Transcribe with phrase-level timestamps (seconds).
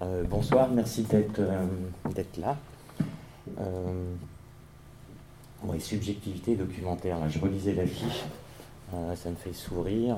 [0.00, 1.66] Euh, bonsoir, merci d'être euh,
[2.40, 2.56] là.
[3.60, 4.04] Euh,
[5.80, 8.24] subjectivité documentaire, je relisais l'affiche,
[8.94, 10.16] euh, ça me fait sourire,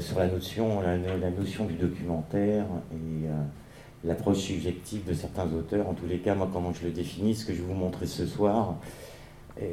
[0.00, 5.88] sur la notion, la, notion du documentaire et l'approche subjective de certains auteurs.
[5.88, 8.06] En tous les cas, moi, comment je le définis, ce que je vais vous montrer
[8.06, 8.74] ce soir,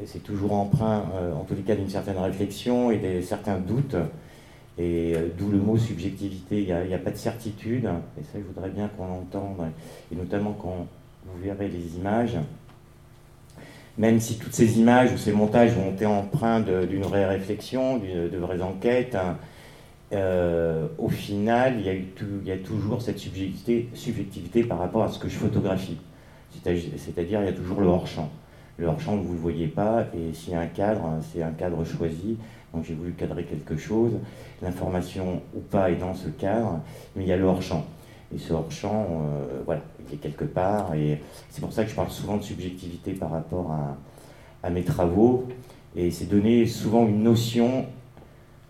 [0.05, 1.03] c'est toujours emprunt,
[1.35, 3.97] en tous les cas, d'une certaine réflexion et de certains doutes
[4.77, 7.85] et euh, d'où le mot subjectivité, il n'y a, pas de certitude,
[8.19, 9.71] et ça je voudrais bien qu'on l'entende,
[10.11, 10.87] et notamment quand
[11.25, 12.37] vous verrez les images,
[13.97, 18.37] même si toutes ces images ou ces montages ont été empreints d'une vraie réflexion, de
[18.37, 19.17] vraies enquêtes,
[20.13, 25.03] euh, au final, il y, a il y, a toujours cette subjectivité, subjectivité par rapport
[25.03, 25.97] à ce que je photographie.
[26.63, 28.29] C'est-à-dire, il y a toujours le hors-champ.
[28.77, 31.51] Le hors-champ, vous ne le voyez pas, et s'il y a un cadre, c'est un
[31.51, 32.37] cadre choisi,
[32.73, 34.13] donc j'ai voulu cadrer quelque chose.
[34.61, 36.79] L'information ou pas est dans ce cadre,
[37.15, 37.85] mais il y a le hors-champ.
[38.33, 40.93] Et ce hors-champ, euh, voilà, il est quelque part.
[40.95, 43.71] Et c'est pour ça que je parle souvent de subjectivité par rapport
[44.63, 45.47] à, mes travaux.
[45.95, 47.85] Et c'est donner souvent une notion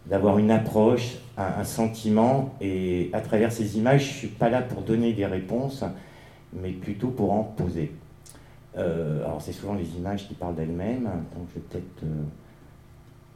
[0.08, 2.56] d'avoir une approche, un, sentiment.
[2.60, 5.84] Et à travers ces images, je ne suis pas là pour donner des réponses,
[6.54, 7.92] mais plutôt pour en poser.
[8.78, 11.04] Euh, alors c'est souvent les images qui parlent d'elles-mêmes,
[11.36, 12.04] donc je vais peut-être...
[12.04, 12.24] Euh,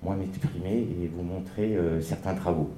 [0.06, 2.70] moi m'exprimer et vous montrer euh, certains travaux.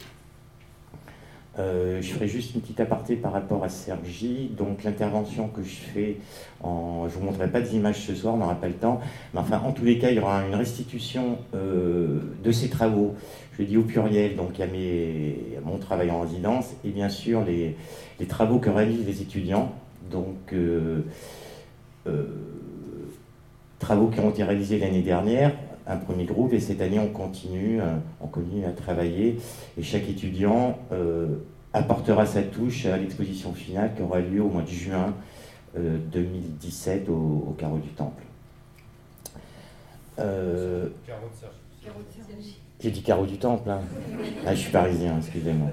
[1.59, 4.49] Euh, je ferai juste une petite aparté par rapport à Sergi.
[4.57, 6.17] Donc l'intervention que je fais,
[6.63, 9.01] en, je ne vous montrerai pas des images ce soir, on n'aura pas le temps.
[9.33, 13.15] Mais enfin, en tous les cas, il y aura une restitution euh, de ces travaux.
[13.59, 17.75] Je dis au pluriel, donc il mon travail en résidence et bien sûr les,
[18.19, 19.73] les travaux que réalisent les étudiants.
[20.11, 20.53] Donc
[23.79, 25.51] travaux qui ont été réalisés l'année dernière
[25.87, 29.39] un premier groupe et cette année on continue, euh, on continue à travailler
[29.77, 31.37] et chaque étudiant euh,
[31.73, 35.13] apportera sa touche à l'exposition finale qui aura lieu au mois de juin
[35.75, 38.23] 2017 euh, au, Carreau du Temple.
[42.79, 43.81] J'ai dit Carreau du Temple, hein.
[44.45, 45.69] ah, je suis parisien, excusez-moi.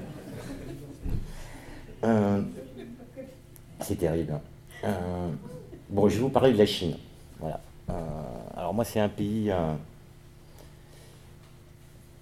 [3.80, 4.38] c'est terrible.
[5.90, 6.96] bon, je vais vous parler de la Chine.
[7.40, 7.60] Voilà.
[8.56, 9.50] alors moi, c'est un pays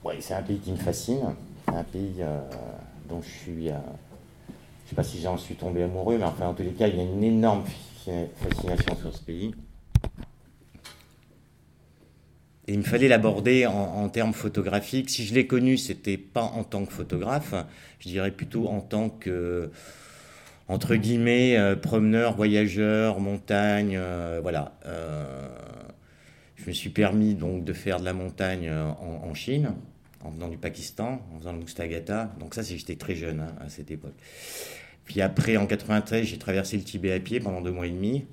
[0.05, 1.21] oui, c'est un pays qui me fascine,
[1.69, 2.41] un pays euh,
[3.09, 3.69] dont je suis.
[3.69, 6.73] Euh, je ne sais pas si j'en suis tombé amoureux, mais enfin, en tous les
[6.73, 7.63] cas, il y a une énorme
[8.05, 9.55] fascination sur ce pays.
[12.67, 15.11] Et il me fallait l'aborder en, termes photographiques.
[15.11, 17.55] Si je l'ai connu, c'était pas en tant que photographe,
[18.01, 19.71] je dirais plutôt en tant que,
[20.69, 24.01] entre guillemets, euh, promeneur, voyageur, montagne,
[24.43, 24.73] voilà.
[26.57, 29.75] je me suis permis donc de faire de la montagne en Chine
[30.25, 32.35] en venant du Pakistan, en faisant le Mustagata.
[32.39, 34.15] Donc ça, j'étais très jeune hein, à cette époque.
[35.05, 38.25] Puis après, en 93, j'ai traversé le Tibet à pied pendant deux mois et demi.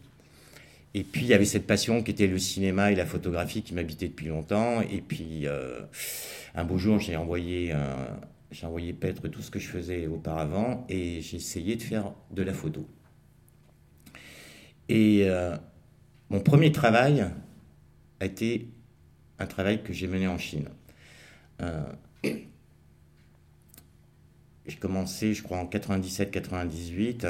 [0.93, 3.73] Et puis, il y avait cette passion qui était le cinéma et la photographie qui
[3.73, 4.81] m'habitait depuis longtemps.
[4.81, 5.81] Et puis, euh,
[6.55, 7.73] un beau jour, j'ai envoyé,
[8.63, 12.53] envoyé paître tout ce que je faisais auparavant et j'ai essayé de faire de la
[12.53, 12.87] photo.
[14.89, 15.55] Et euh,
[16.29, 17.25] mon premier travail
[18.19, 18.67] a été
[19.37, 20.67] un travail que j'ai mené en Chine.
[21.61, 21.81] Euh,
[24.65, 27.25] j'ai commencé, je crois, en 97-98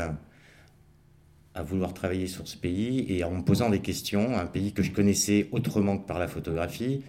[1.56, 4.82] à, vouloir travailler sur ce pays et en me posant des questions, un pays que
[4.82, 7.04] je connaissais autrement que par la photographie.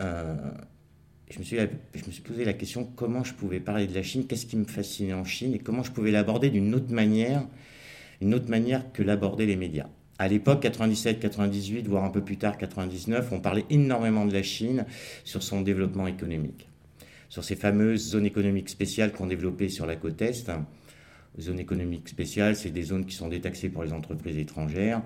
[0.00, 0.34] Euh,
[1.30, 4.02] je, me suis, je me suis posé la question comment je pouvais parler de la
[4.02, 7.46] Chine, qu'est-ce qui me fascinait en Chine et comment je pouvais l'aborder d'une autre manière,
[8.20, 9.88] une autre manière que l'aborder les médias.
[10.18, 14.42] À l'époque, 97, 98, voire un peu plus tard, 99, on parlait énormément de la
[14.42, 14.86] Chine
[15.24, 16.68] sur son développement économique,
[17.28, 20.50] sur ces fameuses zones économiques spéciales qu'on développait sur la côte Est.
[21.38, 25.02] Zones économiques spéciales, c'est des zones qui sont détaxées pour les entreprises étrangères.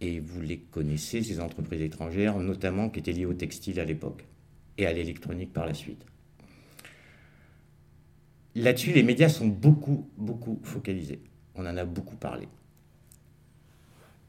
[0.00, 4.24] Et vous les connaissez, ces entreprises étrangères, notamment qui étaient liées au textile à l'époque
[4.78, 6.04] et à l'électronique par la suite.
[8.54, 11.20] Là-dessus, les médias sont beaucoup, beaucoup focalisés.
[11.54, 12.48] On en a beaucoup parlé.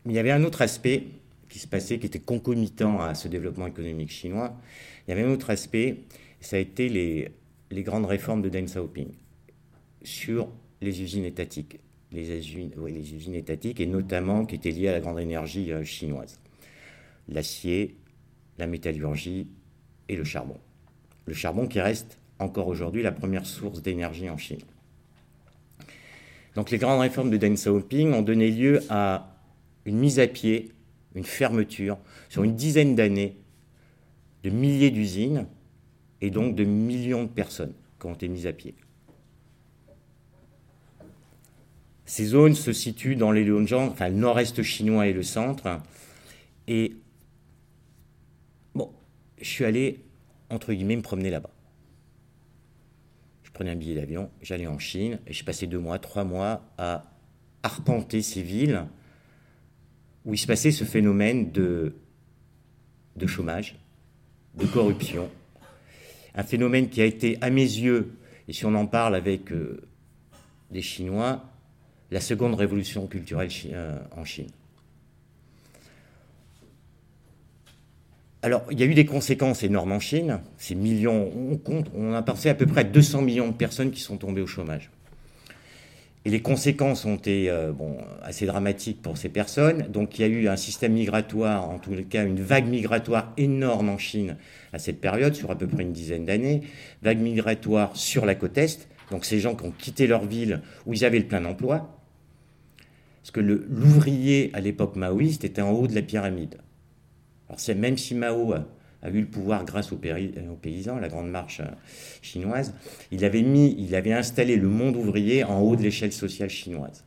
[0.07, 1.03] Mais il y avait un autre aspect
[1.49, 4.55] qui se passait, qui était concomitant à ce développement économique chinois.
[5.05, 5.97] Il y avait un autre aspect,
[6.39, 9.09] ça a été les, grandes réformes de Deng Xiaoping
[10.03, 10.47] sur
[10.79, 11.81] les usines étatiques.
[12.13, 15.83] Les usines, les usines étatiques, et notamment qui étaient liées à la grande énergie euh,
[15.83, 16.39] chinoise.
[17.27, 17.97] L'acier,
[18.57, 19.47] la métallurgie
[20.07, 20.57] et le charbon.
[21.25, 24.61] Le charbon qui reste encore aujourd'hui la première source d'énergie en Chine.
[26.55, 29.33] Donc les grandes réformes de Deng Xiaoping ont donné lieu à
[29.87, 30.73] une mise à pied,
[31.15, 31.97] une fermeture
[32.29, 33.37] sur une dizaine d'années
[34.43, 35.47] de milliers d'usines
[36.21, 38.75] et donc de millions de personnes qui ont été mises à pied.
[42.05, 45.81] Ces zones se situent dans les Liujiang, enfin le nord-est chinois et le centre.
[46.67, 46.95] Et
[48.75, 48.91] bon,
[49.41, 50.03] je suis allé,
[50.49, 51.49] entre guillemets, me promener là-bas.
[53.43, 56.61] Je prenais un billet d'avion, j'allais en Chine, et j'ai passé deux mois, trois mois
[56.77, 57.05] à
[57.63, 58.85] arpenter ces villes
[60.27, 61.95] où il se passait ce phénomène de,
[63.15, 63.79] de chômage,
[64.55, 65.29] de corruption.
[66.35, 68.13] Un phénomène qui a été, à mes yeux,
[68.49, 69.81] et si on en parle avec euh,
[70.69, 71.45] des Chinois,
[72.11, 74.49] la seconde révolution culturelle euh, en Chine.
[78.41, 80.41] Alors, il y a eu des conséquences énormes en Chine.
[80.57, 84.01] Ces millions, on compte, on a pensé à peu près 200 millions de personnes qui
[84.01, 84.91] sont tombées au chômage.
[86.25, 89.87] Et les conséquences ont été euh, bon, assez dramatiques pour ces personnes.
[89.89, 93.89] Donc il y a eu un système migratoire, en les cas une vague migratoire énorme
[93.89, 94.35] en Chine
[94.73, 96.61] à cette période, sur à peu près une dizaine d'années.
[97.01, 100.93] Vague migratoire sur la côte Est, donc ces gens qui ont quitté leur ville où
[100.93, 101.97] ils avaient le plein emploi.
[103.21, 106.55] Parce que l'ouvrier à l'époque maoïste était en haut de la pyramide.
[107.49, 108.53] Alors même si Mao
[109.07, 111.69] a eu le pouvoir grâce aux, paysans, la grande marche euh,
[112.21, 112.73] chinoise,
[113.11, 117.05] il avait mis, il avait installé le monde ouvrier en haut de l'échelle sociale chinoise.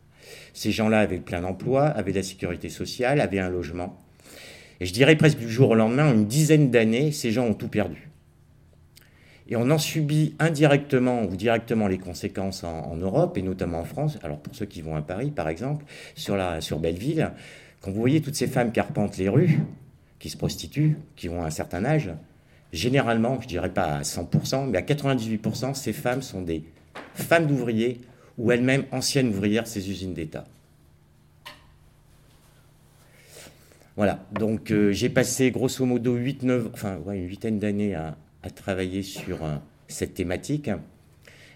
[0.53, 3.99] Ces gens-là avaient plein d'emploi, avaient de la sécurité sociale, avaient un logement.
[4.81, 7.69] Et je dirais presque du jour au lendemain, une dizaine d'années, ces gens ont tout
[7.69, 8.11] perdu.
[9.49, 14.19] Et on en subit indirectement ou directement les conséquences en, Europe, et notamment en France.
[14.23, 17.33] Alors pour ceux qui vont à Paris, par exemple, sur, la, sur Belleville,
[17.81, 19.59] quand vous voyez toutes ces femmes qui arpentent les rues,
[20.21, 22.11] qui se prostituent, qui ont un certain âge,
[22.73, 26.63] généralement, je dirais pas à 100%, mais à 98%, ces femmes sont des
[27.15, 28.01] femmes d'ouvriers
[28.39, 30.45] ou elles-mêmes anciennes ouvrières ces usines d'État.
[33.97, 38.17] Voilà, donc euh, j'ai passé grosso modo 8, 9, enfin, une huitaine d'années à,
[38.55, 39.57] travailler sur euh,
[39.89, 40.71] cette thématique.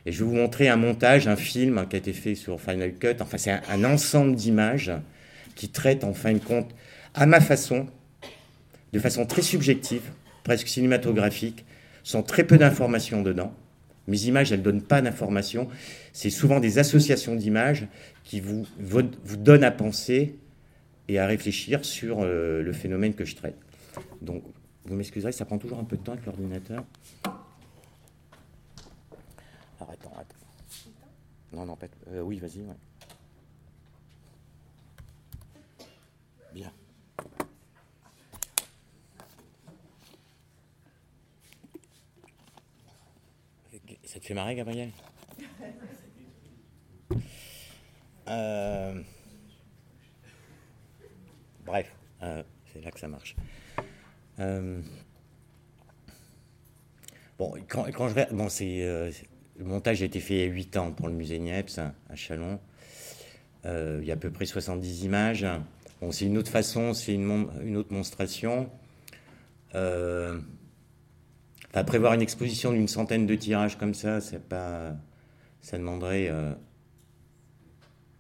[0.04, 2.60] Et je vais vous montrer un montage, un film hein, qui a été fait sur
[2.60, 3.16] Final Cut.
[3.20, 4.92] Enfin, c'est un ensemble d'images
[5.54, 6.74] qui traite en fin de compte,
[7.14, 7.86] à ma façon,
[8.94, 10.12] de façon très subjective,
[10.44, 11.66] presque cinématographique,
[12.04, 13.52] sans très peu d'informations dedans.
[14.06, 15.68] Mes images, elles ne donnent pas d'informations.
[16.12, 17.88] C'est souvent des associations d'images
[18.22, 18.66] qui vous,
[19.36, 20.38] donnent à penser
[21.08, 23.56] et à réfléchir sur euh, le phénomène que je traite.
[24.22, 24.44] Donc,
[24.84, 26.84] vous m'excuserez, ça prend toujours un peu de temps avec l'ordinateur.
[29.80, 30.34] Arrête, arrête.
[31.52, 31.96] Non, non, peut-être.
[32.12, 32.60] Euh, oui, vas-y.
[36.54, 36.70] Bien.
[44.14, 44.90] Ça te fait marrer, Gabriel
[48.28, 49.02] euh,
[51.66, 53.34] Bref, euh, c'est là que ça marche.
[54.38, 54.80] Euh,
[57.36, 58.46] bon, quand, je bon,
[59.58, 62.14] le montage a été fait il y a 8 ans pour le musée Niepce à
[62.14, 62.60] Chalon.
[63.64, 65.44] il y a à peu près 70 images.
[66.00, 68.70] Bon, c'est une autre façon, c'est une, une, autre monstration
[71.82, 74.94] prévoir une exposition d'une centaine de tirages comme ça, c'est pas,
[75.60, 76.52] ça demanderait euh,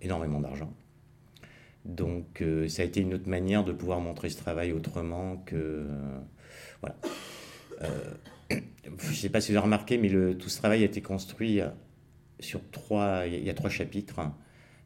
[0.00, 0.74] énormément d'argent.
[1.84, 5.54] Donc euh, ça a été une autre manière de pouvoir montrer ce travail autrement que...
[5.54, 6.18] Euh,
[6.80, 6.96] voilà.
[8.50, 11.60] je ne sais pas si vous avez remarqué, mais tout ce travail a été construit
[12.40, 13.26] sur trois...
[13.26, 14.20] Il y a trois chapitres.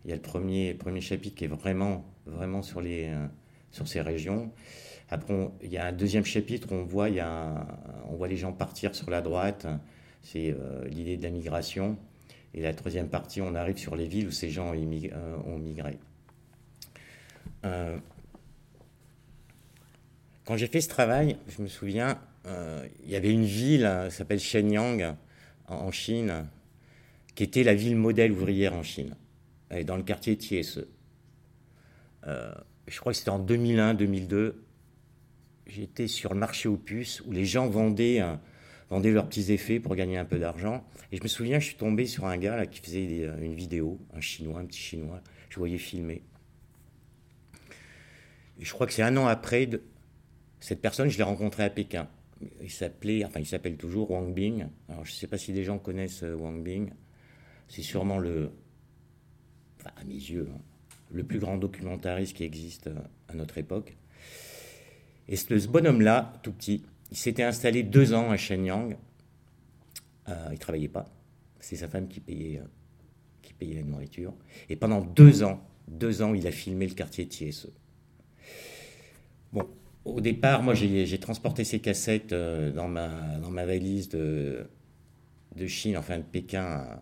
[0.04, 3.10] Il y a le premier, premier chapitre qui est vraiment, vraiment sur, les,
[3.70, 4.52] sur ces régions.
[5.10, 9.22] Après, il y a un deuxième chapitre où on voit, les gens partir sur la
[9.22, 9.66] droite.
[10.22, 11.96] C'est euh, l'idée de la migration.
[12.54, 15.98] Et la troisième partie, on arrive sur les villes où ces gens euh, ont migré.
[17.64, 17.96] Euh,
[20.44, 22.18] quand j'ai fait ce travail, je me souviens,
[23.04, 25.14] il y avait une ville, ça s'appelle Shenyang,
[25.66, 26.46] en Chine,
[27.34, 29.14] qui était la ville modèle ouvrière en Chine,
[29.84, 30.86] dans le quartier Tiese.
[32.24, 34.54] je crois que c'était en 2001-2002
[35.68, 38.22] j'étais sur le marché aux puces où les gens vendaient,
[38.90, 40.84] vendaient leurs petits effets pour gagner un peu d'argent.
[41.12, 43.98] Et je me souviens, je suis tombé sur un gars qui faisait euh, une vidéo,
[44.14, 45.20] un chinois, un petit chinois.
[45.48, 46.22] Je voyais filmer.
[48.60, 49.68] Et je crois que c'est un an après,
[50.60, 52.08] cette personne, je l'ai rencontré à Pékin.
[52.62, 54.66] Il s'appelait, enfin il s'appelle toujours Wang Bing.
[54.88, 56.90] Alors je ne sais pas si les gens connaissent euh, Wang Bing.
[57.68, 58.50] C'est sûrement le,
[59.84, 60.60] à mes yeux, hein,
[61.10, 63.96] le plus grand documentariste qui existe euh, à notre époque.
[65.28, 68.96] Et ce, bonhomme-là, tout petit, il s'était installé deux ans à Shenyang.
[70.28, 71.06] Euh, il ne travaillait pas.
[71.60, 72.66] C'est sa femme qui payait, euh,
[73.42, 74.34] qui payait la nourriture.
[74.68, 77.68] Et pendant deux ans, deux ans, il a filmé le quartier Tiese.
[79.52, 79.66] Bon,
[80.04, 84.66] au départ, moi, j'ai transporté ces cassettes euh, dans, ma, dans ma valise de,
[85.56, 87.00] de Chine, enfin de Pékin,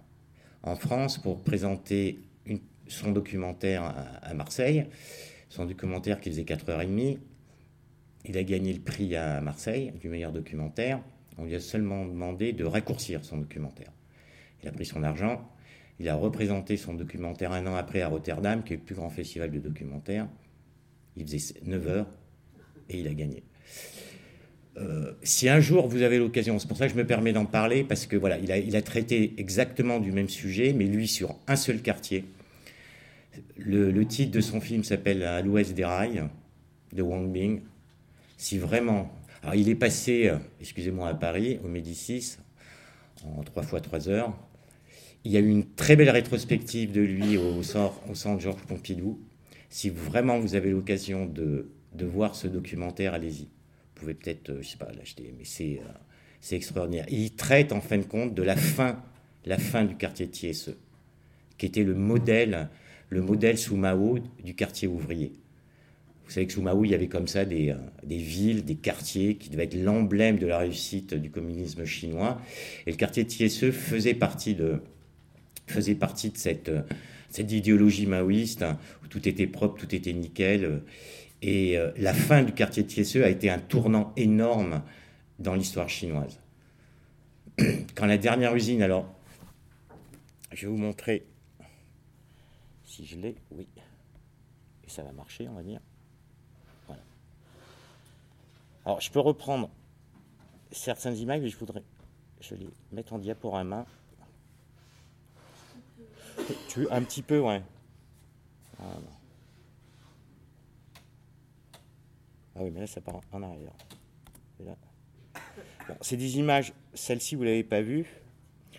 [0.62, 2.20] en France, pour présenter
[2.88, 3.82] son documentaire
[4.22, 4.86] à, Marseille,
[5.48, 7.18] son documentaire qui faisait 4h30.
[8.28, 11.00] Il a gagné le prix à Marseille du meilleur documentaire.
[11.38, 13.92] On lui a seulement demandé de raccourcir son documentaire.
[14.62, 15.48] Il a pris son argent.
[16.00, 19.10] Il a représenté son documentaire un an après à Rotterdam, qui est le plus grand
[19.10, 20.28] festival de documentaires.
[21.16, 22.06] Il faisait 9 heures
[22.90, 23.44] et il a gagné.
[24.76, 27.46] Euh, si un jour vous avez l'occasion, c'est pour ça que je me permets d'en
[27.46, 31.56] parler, parce que voilà, il a, traité exactement du même sujet, mais lui sur un
[31.56, 32.24] seul quartier.
[33.56, 36.24] Le, le titre de son film s'appelle À l'ouest des rails,
[36.92, 37.62] de Wang Bing.
[38.36, 39.12] Si vraiment.
[39.42, 42.36] Alors il est passé, euh, excusez-moi, à Paris, au Médicis,
[43.24, 44.36] en 3 fois 3 heures.
[45.24, 48.62] Il y a eu une très belle rétrospective de lui au, centre, au centre Georges
[48.62, 49.20] Pompidou.
[49.70, 53.48] Si vraiment vous avez l'occasion de, de voir ce documentaire, allez-y
[53.96, 55.92] pouvez peut-être, euh, je sais pas, l'acheter, mais c'est euh,
[56.40, 57.06] c'est extraordinaire.
[57.08, 59.02] il traite en fin de compte de la fin,
[59.44, 60.70] la fin du quartier Thiesse,
[61.58, 62.68] qui était le modèle,
[63.08, 65.32] le modèle sous Mao du quartier ouvrier.
[66.26, 68.74] Vous savez que sous Mao, il y avait comme ça des, euh, des villes, des
[68.74, 72.40] quartiers qui devaient être l'emblème de la réussite du communisme chinois.
[72.86, 73.30] Et le quartier de,
[73.70, 74.54] faisait partie
[76.30, 76.70] de cette,
[77.30, 78.64] cette idéologie maoïste
[79.04, 80.82] où tout était propre, tout était nickel.
[81.42, 84.82] Et euh, la fin du quartier de Thiesseux a été un tournant énorme
[85.38, 86.40] dans l'histoire chinoise.
[87.94, 89.14] Quand la dernière usine, alors,
[90.52, 91.24] je vais vous montrer
[92.84, 93.66] si je l'ai, oui,
[94.86, 95.80] et ça va marcher, on va dire.
[98.86, 99.68] Alors, je peux reprendre
[100.70, 101.82] certaines images, mais je voudrais,
[102.40, 103.84] je les mettre en diaporama.
[106.68, 107.62] Tu un petit peu, ouais.
[108.78, 108.84] Ah
[112.60, 113.72] oui, mais là, ça part en arrière.
[116.00, 118.06] c'est des images, celle-ci, vous ne l'avez pas vue.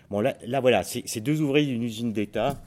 [0.08, 2.62] Bon, là, là voilà, c'est deux ouvriers d'une usine d'État.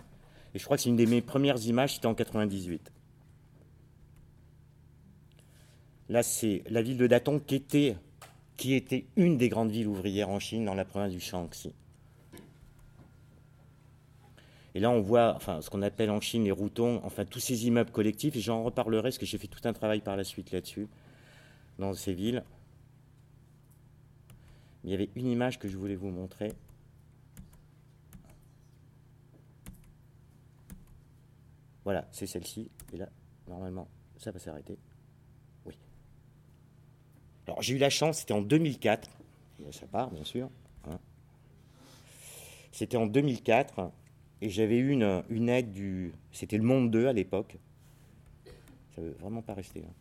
[0.54, 2.92] Et je crois que c'est une de mes premières images, c'était en 98.
[6.12, 10.66] Là, c'est la ville de Datong qui était, une des grandes villes ouvrières en Chine,
[10.66, 11.74] dans la province du Shaanxi.
[14.76, 17.92] Et là, on voit ce qu'on appelle en Chine les routons, enfin tous ces immeubles
[17.92, 20.90] collectifs, et j'en reparlerai parce que j'ai fait tout un travail par la suite là-dessus
[21.80, 22.44] dans ces villes.
[24.84, 26.52] Il y avait une image que je voulais vous montrer.
[31.86, 32.70] Voilà, c'est celle-ci.
[32.92, 33.08] Et là,
[33.48, 33.88] normalement,
[34.18, 34.78] ça va s'arrêter.
[37.48, 39.10] Alors, j'ai eu la chance, c'était en 2004.
[39.72, 40.50] Ça part, bien sûr.
[40.90, 41.00] Hein.
[42.72, 43.92] C'était en 2004.
[44.42, 46.14] Et j'avais eu une, aide du.
[46.32, 47.58] C'était le Monde 2 à l'époque.
[48.96, 49.82] Ça ne veut vraiment pas rester.
[49.82, 49.94] Hein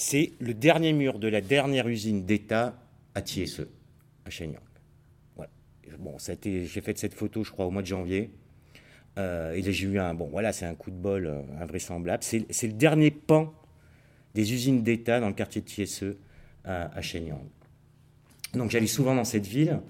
[0.00, 2.74] c'est le dernier mur de la dernière usine d'État
[3.14, 3.60] à Thiesse,
[4.24, 4.62] à Shenyang.
[6.44, 8.30] J'ai fait cette photo, je crois, au mois de janvier.
[9.18, 12.22] Euh, et j'ai eu un, bon, voilà, c'est un coup de bol euh, invraisemblable.
[12.22, 13.52] C'est, le dernier pan
[14.34, 16.04] des usines d'État dans le quartier de Thiesse
[16.64, 17.42] à, Shenyang.
[18.54, 19.80] Donc j'allais souvent dans cette ville,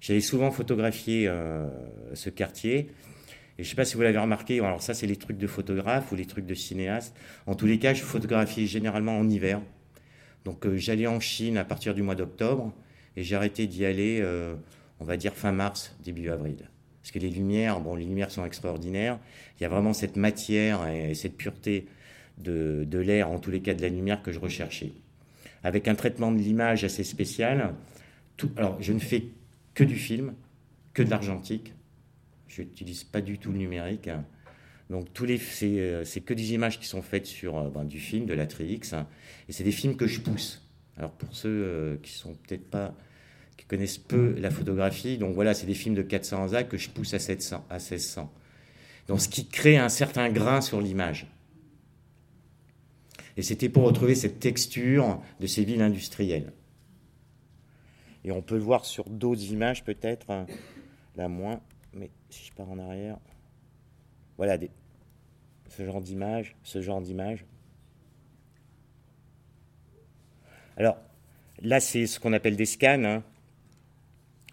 [0.00, 1.68] j'allais souvent photographier euh,
[2.14, 2.90] ce quartier.
[3.58, 5.46] Et je ne sais pas si vous l'avez remarqué, alors ça c'est les trucs de
[5.46, 7.14] photographe ou les trucs de cinéaste.
[7.46, 9.60] En tous les cas, je photographie généralement en hiver.
[10.44, 12.72] Donc euh, j'allais en Chine à partir du mois d'octobre
[13.16, 14.54] et j'ai arrêté d'y aller, euh,
[14.98, 16.56] on va dire fin mars, début avril.
[17.02, 19.18] Parce que les lumières, bon, les lumières sont extraordinaires.
[19.58, 21.86] Il y a vraiment cette matière et cette pureté
[22.38, 24.92] de, l'air, en tous les cas de la lumière que je recherchais.
[25.62, 27.74] Avec un traitement de l'image assez spécial.
[28.56, 29.24] Alors je ne fais
[29.74, 30.34] que du film,
[30.94, 31.74] que de l'argentique
[32.50, 34.10] je n'utilise pas du tout le numérique.
[34.90, 38.00] Donc tous les, c'est, c'est que des images qui sont faites sur euh, ben, du
[38.00, 38.80] film, de la Trix,
[39.48, 40.68] et c'est des films que je pousse.
[40.96, 42.94] Alors pour ceux euh, qui sont peut-être pas,
[43.56, 46.90] qui connaissent peu la photographie, donc voilà, c'est des films de 400 A que je
[46.90, 48.32] pousse à 700, à 1600.
[49.06, 51.28] Donc ce qui crée un certain grain sur l'image.
[53.40, 56.52] Et c'était pour retrouver cette texture de ces villes industrielles.
[58.22, 60.44] Et on peut le voir sur d'autres images peut-être, hein.
[61.16, 61.62] là moins
[61.94, 63.16] mais si je pars en arrière,
[64.36, 64.70] voilà des,
[65.70, 67.46] ce genre d'image, ce genre d'image.
[70.76, 70.98] Alors
[71.62, 73.04] là, c'est ce qu'on appelle des scans.
[73.04, 73.22] Hein.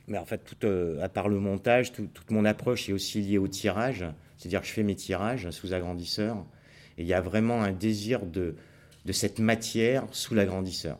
[0.08, 3.38] Mais en fait, tout, euh, à part le montage, toute mon approche est aussi liée
[3.38, 4.06] au tirage.
[4.38, 6.46] C'est-à-dire que je fais mes tirages sous agrandisseur.
[6.98, 8.56] Et il y a vraiment un désir de,
[9.08, 11.00] de cette matière sous l'agrandisseur.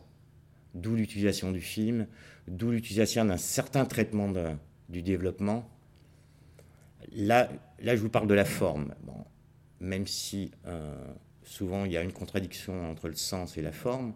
[0.74, 2.06] D'où l'utilisation du film,
[2.48, 4.32] d'où l'utilisation d'un certain traitement
[4.88, 5.68] du développement
[7.12, 7.50] Là,
[7.80, 8.94] là, je vous parle de la forme.
[9.80, 10.96] même si euh,
[11.44, 14.14] souvent il y a une contradiction entre le sens et la forme,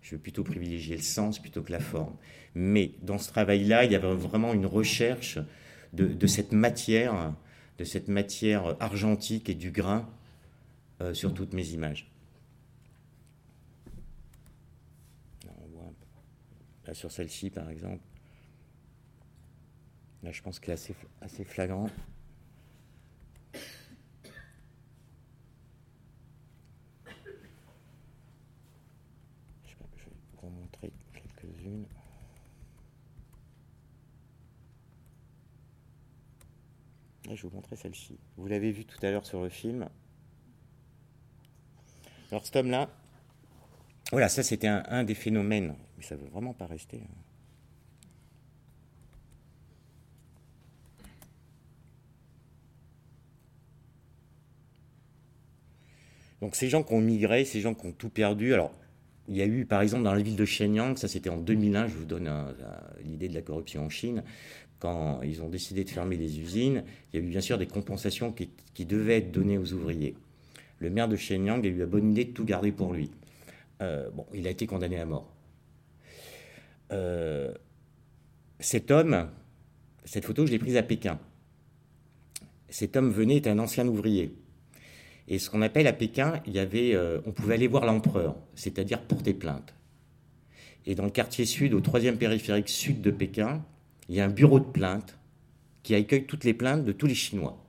[0.00, 2.16] je vais plutôt privilégier le sens plutôt que la forme.
[2.54, 5.38] Mais dans ce travail-là, il y avait vraiment une recherche
[5.92, 7.34] de, cette matière
[7.78, 10.08] de cette matière argentique et du grain
[11.12, 12.13] sur toutes mes images.
[16.86, 18.02] Là, sur celle-ci, par exemple.
[20.22, 21.88] Là, je pense qu'elle est assez, assez flagrant.
[29.66, 31.86] Je vais vous montrer quelques-unes.
[37.26, 38.18] je vais vous montrer celle-ci.
[38.36, 39.88] Vous l'avez vu tout à l'heure sur le film.
[42.30, 42.88] Alors cet homme-là,
[44.10, 45.74] voilà, ça c'était un, des phénomènes,
[46.04, 46.98] ça ne veut vraiment pas rester.
[46.98, 47.14] Hein.
[56.40, 58.72] Donc ces gens qui ont migré, ces gens qui ont tout perdu, alors
[59.28, 61.86] il y a eu par exemple dans la ville de Shenyang, ça c'était en 2001,
[61.86, 62.30] je vous donne
[63.02, 64.22] l'idée de la corruption en Chine,
[64.78, 67.66] quand ils ont décidé de fermer les usines, il y a eu bien sûr des
[67.66, 70.14] compensations qui, qui devaient être données aux ouvriers.
[70.80, 73.10] Le maire de Shenyang a eu la bonne idée de tout garder pour lui.
[73.80, 75.33] Euh, bon, il a été condamné à mort.
[76.92, 77.52] Euh,
[78.60, 79.28] cet homme,
[80.04, 81.18] cette photo, je l'ai prise à Pékin.
[82.68, 84.34] Cet homme venait, était un ancien ouvrier.
[85.28, 88.36] Et ce qu'on appelle à Pékin, il y avait, euh, on pouvait aller voir l'empereur,
[88.54, 89.74] c'est-à-dire porter plainte.
[90.86, 93.64] Et dans le quartier sud, au troisième périphérique sud de Pékin,
[94.08, 95.18] il y a un bureau de plainte
[95.82, 97.64] qui accueille toutes les plaintes de tous les Chinois.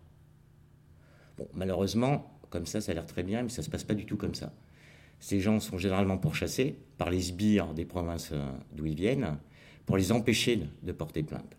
[1.38, 3.94] Bon, malheureusement, comme ça, ça a l'air très bien, mais ça ne se passe pas
[3.94, 4.54] du tout comme ça.
[5.26, 9.40] Ces gens sont généralement pourchassés par les sbires des provinces euh, d'où ils viennent
[9.88, 11.58] pour les empêcher de porter plainte.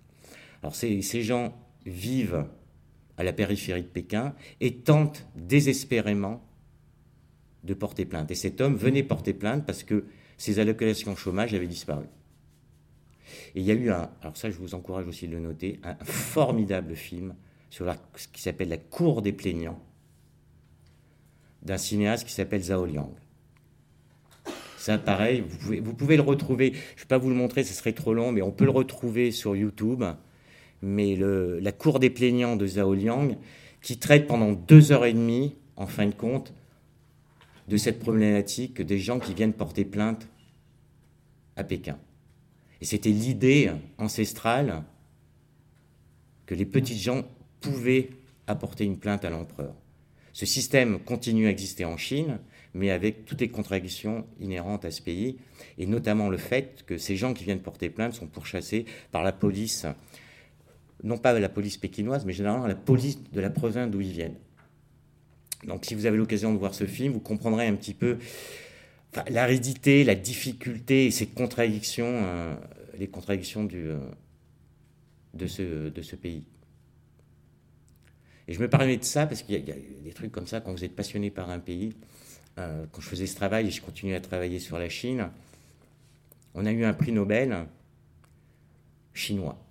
[0.62, 1.52] Alors ces, ces gens
[1.84, 2.46] vivent
[3.16, 6.46] à la périphérie de Pékin et tentent désespérément
[7.64, 8.30] de porter plainte.
[8.30, 10.04] Et cet homme venait porter plainte parce que
[10.38, 12.06] ses allocations chômage avaient disparu.
[13.56, 15.80] Et il y a eu un, alors ça je vous encourage aussi de le noter,
[15.82, 17.34] un formidable film
[17.70, 19.82] sur ce qui s'appelle La Cour des plaignants
[21.62, 23.12] d'un cinéaste qui s'appelle Zhao Liang.
[24.86, 26.66] Ça, pareil, vous pouvez, le retrouver.
[26.66, 28.70] Je ne vais pas vous le montrer, ce serait trop long, mais on peut le
[28.70, 30.04] retrouver sur YouTube.
[30.80, 33.36] Mais la cour des plaignants de Zhao Liang,
[33.82, 36.54] qui traite pendant deux heures et demie, en fin de compte,
[37.66, 40.28] de cette problématique des gens qui viennent porter plainte
[41.56, 41.98] à Pékin.
[42.80, 44.84] Et c'était l'idée ancestrale
[46.46, 47.24] que les petits gens
[47.60, 48.10] pouvaient
[48.46, 49.74] apporter une plainte à l'empereur.
[50.32, 52.38] Ce système continue à exister en Chine,
[52.76, 55.38] mais avec toutes les contradictions inhérentes à ce pays,
[55.78, 59.32] et notamment le fait que ces gens qui viennent porter plainte sont pourchassés par la
[59.32, 59.86] police,
[61.02, 64.36] non pas la police pékinoise, mais généralement la police de la province d'où ils viennent.
[65.64, 68.18] Donc si vous avez l'occasion de voir ce film, vous comprendrez un petit peu
[69.28, 72.54] l'aridité, la difficulté et ces contradictions, euh,
[72.98, 73.98] les contradictions euh,
[75.32, 76.44] de, ce, pays.
[78.48, 80.72] Et je me permets de ça parce qu'il y, a des trucs comme ça quand
[80.72, 81.94] vous êtes passionné par un pays.
[82.58, 85.30] Euh, quand je faisais ce travail et je continuais à travailler sur la Chine,
[86.54, 87.66] on a eu un prix Nobel
[89.12, 89.62] chinois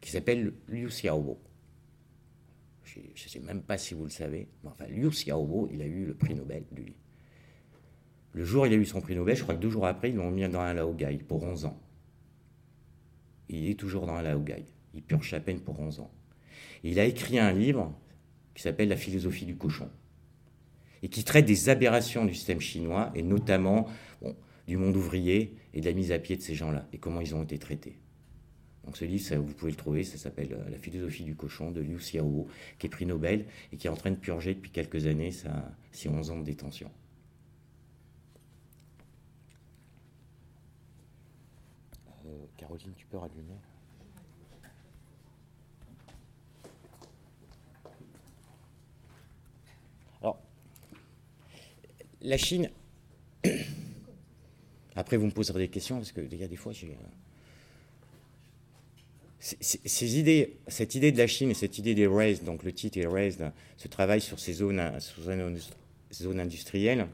[0.00, 1.38] qui s'appelle Liu Xiaobo.
[2.84, 5.86] Je ne sais même pas si vous le savez, mais enfin, Liu Xiaobo, il a
[5.86, 6.94] eu le prix Nobel, lui.
[8.32, 10.10] Le jour où il a eu son prix Nobel, je crois que deux jours après,
[10.10, 11.80] ils l'ont mis dans un laogai pour 11 ans.
[13.48, 14.64] Il est toujours dans un laogai.
[14.94, 16.10] Il purge à peine pour 11 ans.
[16.82, 17.92] il a écrit un livre
[18.54, 19.90] qui s'appelle La philosophie du cochon
[21.02, 23.86] et qui traite des aberrations du système chinois, et notamment
[24.66, 27.34] du monde ouvrier et de la mise à pied de ces gens-là, et comment ils
[27.34, 27.98] ont été traités.
[28.84, 31.80] Donc ce livre, vous pouvez le trouver, ça s'appelle euh, La philosophie du cochon de
[31.80, 35.06] Liu Xiaobo, qui est prix Nobel et qui est en train de purger depuis quelques
[35.06, 35.30] années
[35.92, 36.90] ses 11 ans de détention.
[42.26, 43.54] Euh, Caroline, tu peux rallumer
[52.24, 52.70] la Chine.
[54.96, 56.88] Après, vous me poserez des questions parce qu'il y a des fois, j'ai.
[56.88, 56.90] Euh,
[59.60, 62.96] ces idées, cette idée de la Chine et cette idée des RAISE, donc le titre
[62.96, 63.38] est RAISE,
[63.76, 64.80] ce travail sur ces zones,
[66.10, 67.06] zones industrielles,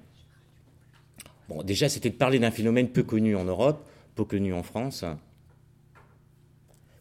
[1.48, 5.04] bon, déjà c'était de parler d'un phénomène peu connu en Europe, peu connu en France,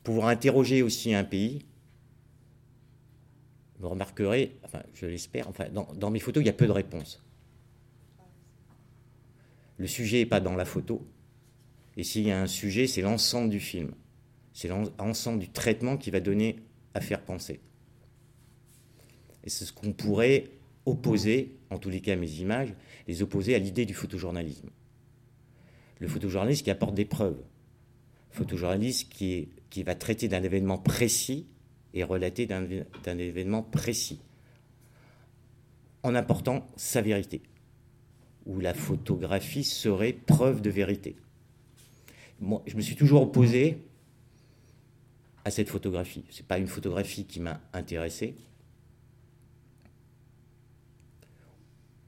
[0.04, 1.64] pouvoir interroger aussi un pays.
[3.78, 7.22] Vous remarquerez, enfin je l'espère, enfin dans mes photos il y a peu de réponses.
[9.80, 11.08] Le sujet n'est pas dans la photo.
[11.98, 13.94] Et s'il y a un sujet, c'est l'ensemble du film.
[14.54, 16.58] C'est l'ensemble du traitement qui va donner
[16.94, 17.62] à faire penser.
[19.44, 20.52] Et c'est ce qu'on pourrait
[20.86, 22.74] opposer, en tous les cas mes images,
[23.08, 24.70] les opposer à l'idée du photojournalisme.
[26.00, 27.42] Le photojournaliste qui apporte des preuves.
[28.32, 31.48] Photojournaliste qui, qui va traiter d'un événement précis
[31.94, 34.20] et relater d'un événement précis,
[36.04, 37.42] en apportant sa vérité,
[38.50, 41.16] où la photographie serait preuve de vérité.
[42.40, 43.78] Moi, je me suis toujours opposé
[45.46, 46.26] à cette photographie.
[46.32, 48.36] Ce n'est pas une photographie qui m'a intéressé.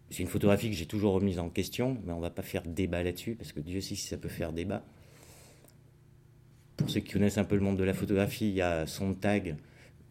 [0.10, 2.64] C'est une photographie que j'ai toujours remise en question, mais on ne va pas faire
[2.64, 4.84] débat là-dessus, parce que Dieu sait si ça peut faire débat.
[6.76, 9.58] Pour ceux qui connaissent un peu le monde de la photographie, il y a Sontag,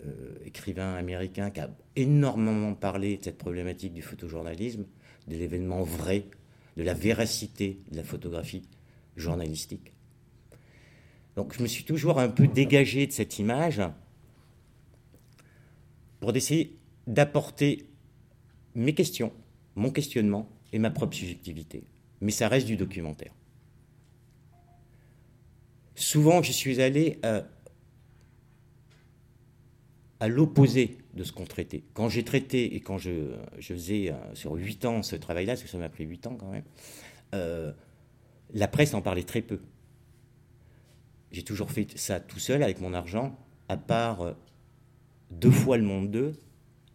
[0.07, 4.87] euh, écrivain américain, qui a énormément parlé de cette problématique du photojournalisme,
[5.31, 6.27] de l'événement vrai,
[6.77, 8.63] de la véracité de la photographie
[9.17, 9.93] journalistique.
[11.37, 13.81] Donc je me suis toujours un peu dégagé de cette image
[16.19, 17.87] pour essayer d'apporter
[18.75, 19.33] mes questions,
[19.77, 21.85] mon questionnement et ma propre subjectivité.
[22.21, 23.33] Mais ça reste du documentaire.
[25.95, 27.43] Souvent, je suis allé euh,
[30.19, 31.83] à, l'opposé de ce qu'on traitait.
[31.95, 35.69] Quand j'ai traité et quand je, faisais euh, sur huit ans ce travail-là, parce que
[35.69, 36.65] ça m'a pris huit ans quand même,
[37.35, 37.73] euh,
[38.53, 39.61] la presse en parlait très peu.
[41.33, 44.35] J'ai toujours fait ça tout seul avec mon argent, à part
[45.31, 46.33] deux fois le Monde 2,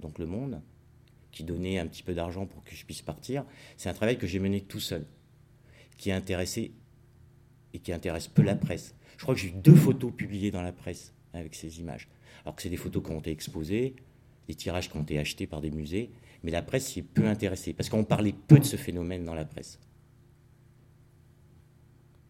[0.02, 0.62] donc le Monde,
[1.32, 3.46] qui donnait un petit peu d'argent pour que je puisse partir.
[3.78, 5.06] C'est un travail que j'ai mené tout seul,
[5.98, 6.74] qui a intéressé
[7.74, 8.96] et qui intéresse peu la presse.
[9.18, 12.08] Je crois que j'ai eu deux photos publiées dans la presse avec ces images.
[12.46, 13.96] Alors que c'est des photos qui ont été exposées,
[14.48, 16.12] des tirages qui ont été achetés par des musées,
[16.44, 19.34] mais la presse s'y est peu intéressée, parce qu'on parlait peu de ce phénomène dans
[19.34, 19.80] la presse.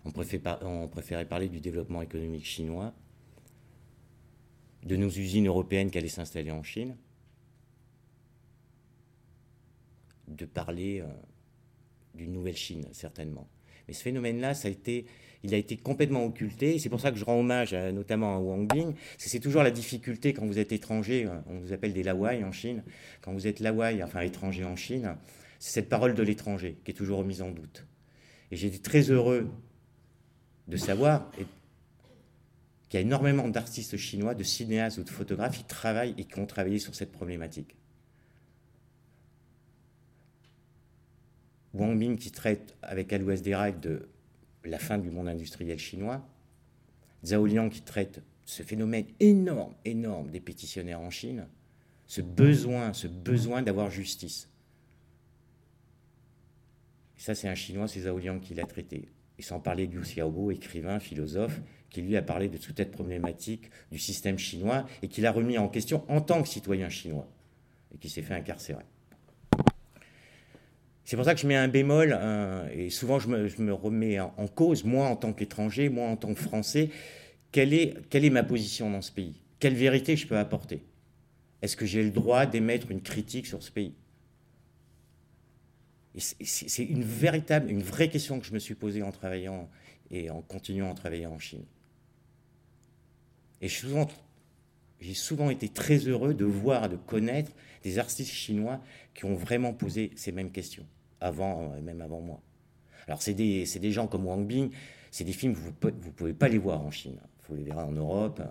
[0.05, 2.93] On préférait parler du développement économique chinois,
[4.83, 6.95] de nos usines européennes qui allaient s'installer en Chine,
[10.27, 11.07] de parler euh,
[12.13, 13.47] d'une nouvelle Chine, certainement.
[13.87, 15.05] Mais ce phénomène-là, ça a été,
[15.43, 16.79] il a été complètement occulté.
[16.79, 18.93] C'est pour ça que je rends hommage notamment à Wang Bing.
[19.17, 22.51] C'est toujours la difficulté quand vous êtes étranger, euh, on vous appelle des Lawai en
[22.51, 22.83] Chine.
[23.21, 25.15] Quand vous êtes Lawai, enfin étranger en Chine,
[25.59, 27.85] c'est cette parole de l'étranger qui est toujours remise en doute.
[28.51, 29.49] Et j'ai été très heureux
[30.67, 31.29] de savoir
[32.89, 36.39] qu'il y a énormément d'artistes chinois, de cinéastes ou de photographes qui travaillent et qui
[36.39, 37.75] ont travaillé sur cette problématique.
[41.73, 44.07] Wang Bing qui traite avec Alois Dirac de
[44.69, 46.27] la fin du monde industriel chinois,
[47.23, 51.47] Zhao Liang qui traite ce phénomène énorme, énorme des pétitionnaires en Chine,
[52.05, 54.49] ce besoin, ce besoin d'avoir justice.
[57.17, 59.09] ça, c'est un Chinois, c'est Zhao Liang qui l'a traité.
[59.37, 62.91] Et sans parler de Liu Xiaobo, écrivain, philosophe, qui lui a parlé de toute cette
[62.91, 67.27] problématique du système chinois et qui l'a remis en question en tant que citoyen chinois
[67.93, 68.83] et qui s'est fait incarcérer.
[71.05, 72.19] C'est pour ça que je mets un bémol,
[72.73, 76.41] et souvent je me, remets en, cause, moi en tant qu'étranger, moi en tant que
[76.41, 76.89] Français,
[77.51, 79.35] quelle est, ma position dans ce pays?
[79.59, 80.83] Quelle vérité je peux apporter?
[81.61, 83.93] Est-ce que j'ai le droit d'émettre une critique sur ce pays?
[86.17, 89.69] C'est une véritable, une vraie question que je me suis posée en travaillant
[90.09, 91.65] et en continuant à travailler en Chine.
[93.61, 94.07] Et souvent,
[94.99, 97.51] j'ai souvent été très heureux de voir, de connaître
[97.83, 98.81] des artistes chinois
[99.13, 100.85] qui ont vraiment posé ces mêmes questions
[101.21, 102.41] avant, euh, même avant moi.
[103.07, 104.71] Alors c'est des, des, gens comme Wang Bing,
[105.11, 107.19] c'est des films que vous ne pouvez pas les voir en Chine.
[107.47, 108.41] Vous les verrez en Europe.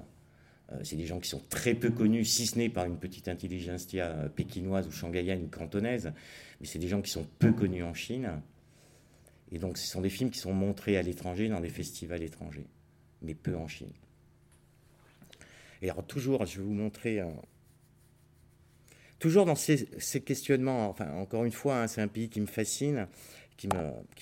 [0.72, 3.28] Euh, c'est des gens qui sont très peu connus, si ce n'est par une petite
[3.28, 6.12] intelligentsia euh, pékinoise ou shanghaïenne ou cantonaise,
[6.60, 8.40] mais c'est des gens qui sont peu connus en Chine.
[9.52, 12.66] Et donc ce sont des films qui sont montrés à l'étranger, dans des festivals étrangers,
[13.22, 13.92] mais peu en Chine.
[15.82, 17.20] Et alors toujours, je vais vous montrer
[19.24, 19.86] toujours dans ces,
[20.22, 23.08] questionnements, encore une fois, hein, c'est un pays qui me fascine,
[23.56, 23.68] qui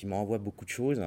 [0.07, 1.03] m'envoie qui beaucoup de choses.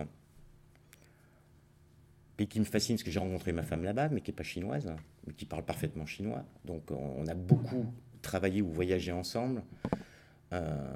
[2.36, 4.44] Pays qui me fascine parce que j'ai rencontré ma femme là-bas, mais qui n'est pas
[4.44, 4.94] chinoise,
[5.26, 6.44] mais qui parle parfaitement chinois.
[6.66, 7.86] Donc on a beaucoup
[8.22, 9.64] travaillé ou voyagé ensemble.
[10.52, 10.94] Euh,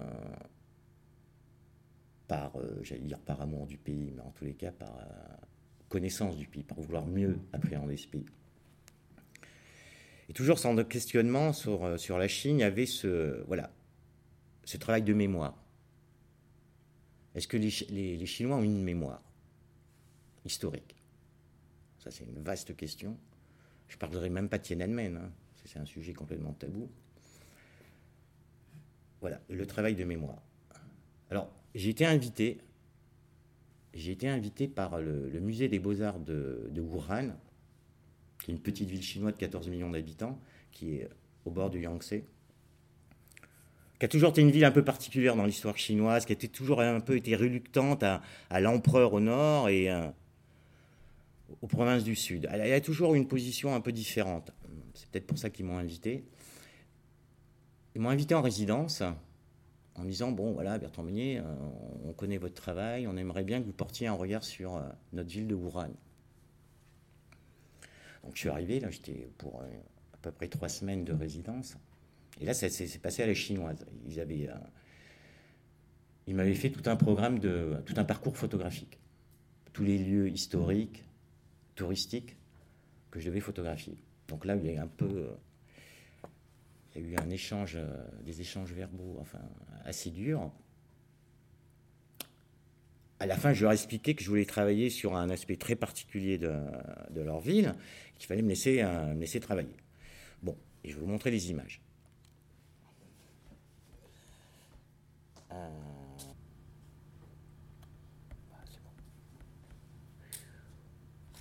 [2.28, 5.46] par, euh, j'allais dire par amour du pays, mais en tous les cas par euh,
[5.88, 8.26] connaissance du pays, par vouloir mieux appréhender ce pays.
[10.30, 13.72] Et toujours sans questionnement sur, euh, sur la Chine, il y avait ce, voilà,
[14.64, 15.56] ce travail de mémoire.
[17.34, 17.72] Est-ce que les,
[18.16, 19.24] les, Chinois ont une mémoire
[20.46, 20.96] historique?
[21.98, 23.18] Ça, c'est une vaste question.
[23.88, 25.32] Je ne parlerai même pas de Tiananmen, hein.
[25.66, 26.90] c'est un sujet complètement tabou.
[29.22, 30.42] Voilà, le travail de mémoire.
[31.32, 32.62] Alors, j'ai été invité,
[33.94, 37.36] j'ai été invité par le, musée des beaux-arts de, de Wuhan,
[38.50, 40.40] qui est une petite ville chinoise de 14 millions d'habitants,
[40.72, 41.10] qui est
[41.46, 42.24] au bord du Yangtze,
[44.00, 46.82] qui a toujours été une ville un peu particulière dans l'histoire chinoise, qui a toujours
[46.82, 48.22] un peu été reluctante à,
[48.60, 50.08] l'empereur au nord et, euh,
[51.62, 52.48] aux provinces du Sud.
[52.52, 54.52] Elle a toujours une position un peu différente.
[54.94, 56.24] C'est peut-être pour ça qu'ils m'ont invité.
[57.96, 59.04] Ils m'ont invité en résidence
[59.96, 61.44] en me disant Bon, voilà, Bertrand Meunier, euh,
[62.06, 64.82] on connaît votre travail, on aimerait bien que vous portiez un regard sur euh,
[65.14, 65.92] notre ville de Wuhan.
[68.30, 69.66] Donc je suis arrivé, là, j'étais pour euh,
[70.14, 71.78] à peu près trois semaines de résidence.
[72.40, 73.84] Et là, ça s'est passé à la chinoise.
[74.06, 74.48] Ils avaient.
[76.28, 77.82] ils m'avaient fait tout un programme de.
[77.88, 79.00] tout un parcours photographique.
[79.74, 81.04] Tous les lieux historiques,
[81.74, 82.38] touristiques
[83.10, 83.98] que je devais photographier.
[84.28, 85.28] Donc là, il y a un peu
[86.96, 87.88] il y a eu un échange, euh,
[88.24, 89.40] des échanges verbaux enfin,
[89.86, 90.52] assez durs.
[93.22, 95.76] À la fin, je leur ai expliqué que je voulais travailler sur un aspect très
[95.76, 96.56] particulier de,
[97.22, 97.76] leur ville,
[98.18, 99.76] qu'il fallait me laisser, euh, me laisser travailler.
[100.42, 100.56] Bon,
[100.86, 101.82] et je vais vous montrer les images.
[105.52, 105.68] Euh,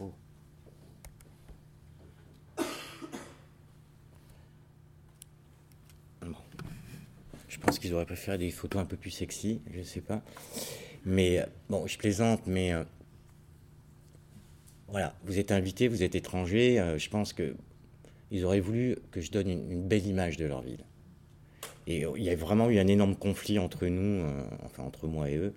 [7.48, 10.22] Je pense qu'ils auraient préféré des photos un peu plus sexy, je ne sais pas.
[11.08, 12.84] Mais bon, je plaisante, mais euh,
[14.88, 16.78] voilà, vous êtes invité, vous êtes étranger.
[16.78, 17.56] Euh, je pense que
[18.30, 20.84] ils auraient voulu que je donne une, belle image de leur ville.
[21.86, 25.30] Et il y a vraiment eu un énorme conflit entre nous, euh, enfin entre moi
[25.30, 25.54] et eux.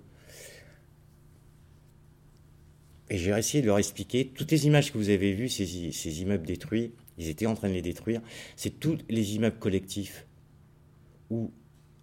[3.10, 6.22] Et j'ai essayé de leur expliquer toutes les images que vous avez vues, ces, ces
[6.22, 8.22] immeubles détruits, ils étaient en train de les détruire.
[8.56, 10.26] C'est tous les immeubles collectifs
[11.30, 11.52] où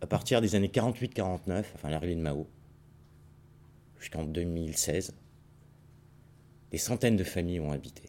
[0.03, 2.47] à partir des années 48-49, enfin l'arrivée de Mao,
[3.99, 5.15] jusqu'en 2016,
[6.71, 8.05] des centaines de familles ont habité.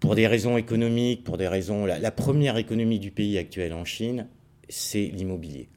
[0.00, 1.86] Pour des raisons économiques, pour des raisons...
[1.86, 4.28] La, première économie du pays actuel en Chine,
[4.68, 5.68] c'est l'immobilier.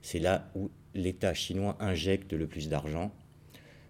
[0.00, 3.12] C'est là où l'État chinois injecte le plus d'argent,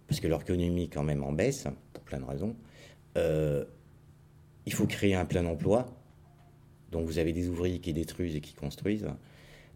[0.09, 2.57] parce que leur économie quand même en baisse, pour plein de raisons.
[3.16, 3.64] Euh,
[4.66, 5.87] il faut créer un plein emploi,
[6.90, 9.07] donc vous avez des ouvriers qui détruisent et qui construisent.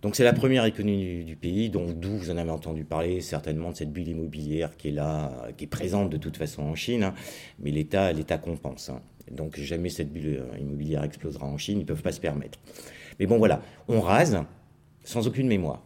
[0.02, 3.70] Donc c'est la première économie du, pays, donc d'où vous en avez entendu parler certainement
[3.70, 7.04] de cette bulle immobilière qui est là, qui est présente de toute façon en Chine,
[7.04, 7.14] hein.
[7.60, 8.88] mais l'État, l'État compense.
[8.88, 9.00] Hein.
[9.30, 12.58] Donc jamais cette bulle euh, immobilière explosera en Chine, ils ne peuvent pas se permettre.
[13.20, 14.42] Mais bon voilà, on rase
[15.04, 15.84] sans aucune mémoire.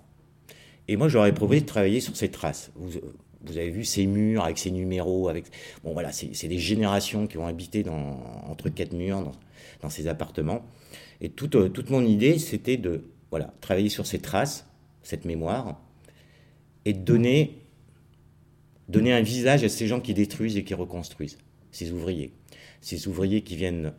[0.89, 2.73] Et moi j'aurais proposé de travailler sur ces traces.
[2.75, 2.93] Vous,
[3.51, 5.45] avez vu ces murs avec ces numéros, avec
[5.85, 9.33] bon voilà, c'est des générations qui ont habité dans, entre quatre murs dans,
[9.83, 10.65] dans ces appartements.
[11.21, 14.69] Et toute, euh, toute mon idée, c'était de voilà, travailler sur ces traces,
[15.03, 15.81] cette mémoire,
[16.85, 17.63] et donner,
[18.89, 21.39] donner un visage à ces gens qui détruisent et qui reconstruisent,
[21.71, 22.33] ces ouvriers.
[22.81, 23.93] Ces ouvriers qui viennent,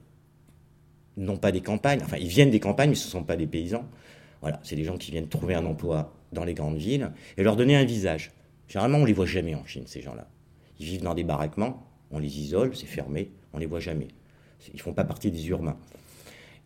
[1.18, 3.48] non pas des campagnes, enfin ils viennent des campagnes, mais ce ne sont pas des
[3.48, 3.86] paysans.
[4.42, 7.56] Voilà, c'est des gens qui viennent trouver un emploi dans les grandes villes et leur
[7.56, 8.32] donner un visage.
[8.68, 10.30] Généralement, on ne les voit jamais en Chine, ces gens-là.
[10.80, 14.08] Ils vivent dans des baraquements, on les isole, c'est fermé, on ne les voit jamais.
[14.74, 15.78] Ils ne font pas partie des urbains.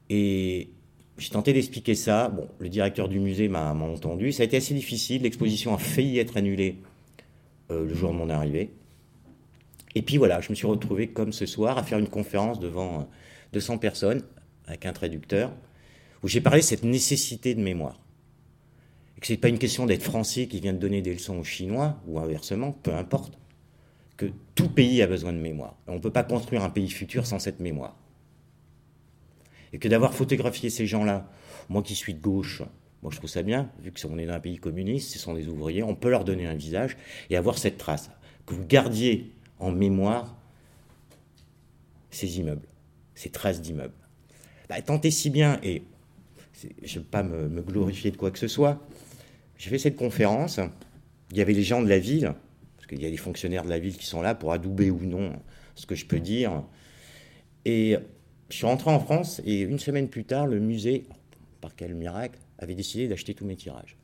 [0.09, 0.69] Et
[1.17, 2.29] j'ai tenté d'expliquer ça.
[2.29, 4.31] Bon, le directeur du musée m'a entendu.
[4.31, 5.23] Ça a été assez difficile.
[5.23, 6.77] L'exposition a failli être annulée
[7.69, 8.71] euh, le jour de mon arrivée.
[9.93, 13.09] Et puis voilà, je me suis retrouvé comme ce soir à faire une conférence devant
[13.53, 14.23] 200 euh, personnes
[14.67, 15.51] avec un traducteur
[16.23, 17.99] où j'ai parlé de cette nécessité de mémoire.
[19.17, 21.37] Et que ce n'est pas une question d'être français qui vient de donner des leçons
[21.39, 23.37] aux Chinois ou inversement, peu importe.
[24.17, 25.75] Que tout pays a besoin de mémoire.
[25.87, 27.95] On ne peut pas construire un pays futur sans cette mémoire.
[29.73, 31.29] Et que d'avoir photographié ces gens-là,
[31.69, 32.61] moi qui suis de gauche,
[33.01, 35.33] moi je trouve ça bien, vu que on est dans un pays communiste, ce sont
[35.33, 36.97] des ouvriers, on peut leur donner un visage
[37.29, 38.11] et avoir cette trace.
[38.45, 40.35] Que vous gardiez en mémoire
[42.09, 42.67] ces immeubles,
[43.15, 43.93] ces traces d'immeubles.
[44.69, 45.83] Bah, tentez si bien, et
[46.83, 48.85] je ne veux pas me, me, glorifier de quoi que ce soit,
[49.57, 50.59] j'ai fait cette conférence,
[51.31, 52.33] il y avait les gens de la ville,
[52.75, 54.99] parce qu'il y a des fonctionnaires de la ville qui sont là pour adouber ou
[55.05, 55.33] non
[55.75, 56.63] ce que je peux dire,
[57.65, 57.97] et
[58.51, 61.05] je suis rentré en France et une semaine plus tard, le musée,
[61.61, 63.95] par quel miracle, avait décidé d'acheter tous mes tirages.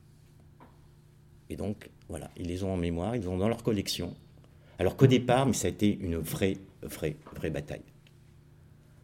[1.50, 4.14] Et donc, voilà, ils les ont en mémoire, ils les ont dans leur collection.
[4.78, 7.82] Alors qu'au départ, mais ça a été une vraie, vraie, vraie bataille.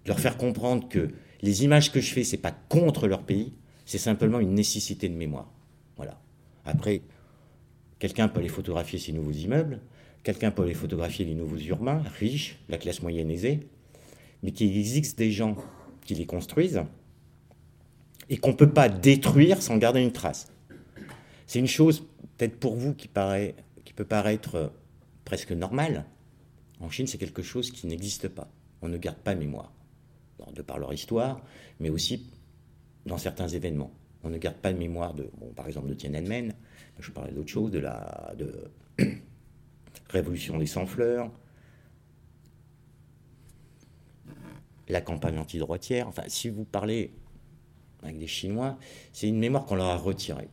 [0.05, 1.11] De leur faire comprendre que
[1.43, 3.53] les images que je fais, c'est pas contre leur pays,
[3.85, 5.53] c'est simplement une nécessité de mémoire.
[5.97, 6.19] Voilà.
[6.65, 7.03] Après,
[7.99, 9.81] quelqu'un peut les photographier ces nouveaux immeubles,
[10.23, 13.61] quelqu'un peut les photographier les nouveaux urbains, riches, la classe moyenne aisée,
[14.45, 15.57] mais qu'il existe des gens
[16.05, 16.83] qui les construisent
[18.29, 20.53] et qu'on ne peut pas détruire sans garder une trace.
[21.47, 23.55] C'est une chose, peut-être pour vous, qui, paraît,
[23.87, 24.69] qui peut paraître euh,
[25.25, 26.05] presque normale.
[26.81, 28.51] En Chine, c'est quelque chose qui n'existe pas.
[28.83, 29.73] On ne garde pas mémoire,
[30.55, 31.41] de par leur histoire,
[31.81, 32.27] mais aussi
[33.07, 33.93] dans certains événements.
[34.25, 36.53] On ne garde pas de mémoire de, bon, par exemple, de Tiananmen,
[36.99, 38.35] je parlais d'autre chose, de la
[40.11, 41.31] révolution des sans-fleurs,
[44.89, 46.09] la campagne antidroitière.
[46.09, 47.13] Enfin, si vous parlez
[48.03, 48.79] avec des Chinois,
[49.13, 50.49] c'est une mémoire qu'on leur a retirée.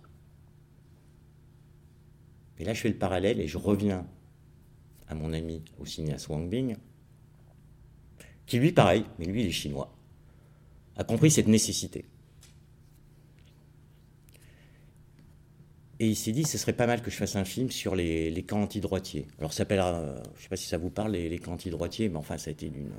[2.59, 4.05] Et là, je fais le parallèle et je reviens
[5.07, 6.77] à mon ami au cinéaste Wang Bing,
[8.45, 9.93] qui lui, pareil, mais lui, il est chinois,
[10.95, 12.05] a compris cette nécessité.
[15.99, 18.31] Et il s'est dit, ce serait pas mal que je fasse un film sur les,
[18.31, 19.27] les camps antidroitiers.
[19.37, 21.53] Alors, ça s'appellera, euh, je ne sais pas si ça vous parle, les, les camps
[21.53, 22.91] antidroitiers, mais enfin, ça a été d'une,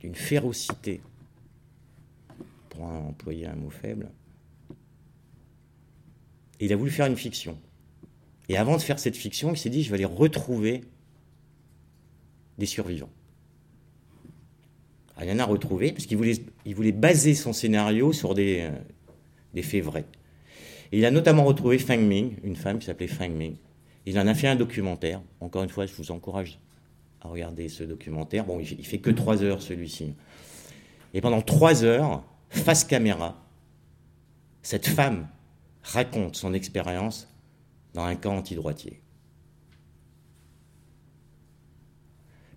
[0.00, 1.00] d'une férocité,
[2.70, 4.10] pour employer un mot faible.
[6.60, 7.58] Il a voulu faire une fiction.
[8.48, 10.84] Et avant de faire cette fiction, il s'est dit, je vais aller retrouver
[12.58, 13.10] des survivants.
[15.22, 18.68] il en a retrouvé, parce qu'il voulait, baser son scénario sur des,
[19.54, 20.04] euh, faits vrais
[20.92, 23.56] il a notamment retrouvé Fang Ming, une femme qui s'appelait Fang Ming.
[24.06, 25.20] Il en a fait un documentaire.
[25.40, 26.60] Encore une fois, je vous encourage
[27.20, 28.44] à regarder ce documentaire.
[28.44, 30.14] Bon, il fait que trois heures celui-ci.
[31.14, 33.42] Et pendant trois heures, face caméra,
[34.62, 35.28] cette femme
[35.82, 37.28] raconte son expérience
[37.94, 39.00] dans un camp antidroitier.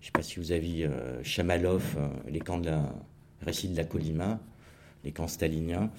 [0.00, 2.92] ne sais pas si vous avez euh, Chamalov, euh, les camps de la
[3.42, 4.40] récit de la Colima,
[5.04, 5.90] les camps staliniens.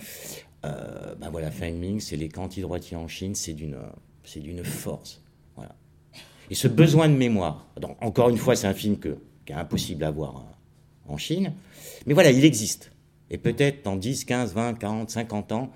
[0.66, 3.78] Euh, ben voilà, Feng Ming, c'est les camps droitiers en Chine, c'est d'une,
[4.24, 5.21] c'est d'une force.
[6.52, 7.66] Et ce besoin de mémoire,
[8.02, 10.46] encore une fois, c'est un film qui est impossible à voir
[11.08, 11.54] en Chine,
[12.06, 12.92] mais voilà, il existe.
[13.30, 15.72] Et peut-être dans 10, 15, 20, 40, 50 ans,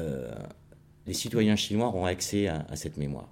[0.00, 0.34] euh,
[1.06, 3.28] les citoyens chinois auront accès à, cette mémoire.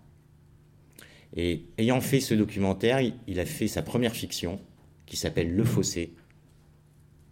[1.34, 4.60] Et ayant fait ce documentaire, il a fait sa première fiction,
[5.06, 6.12] qui s'appelle Le Fossé,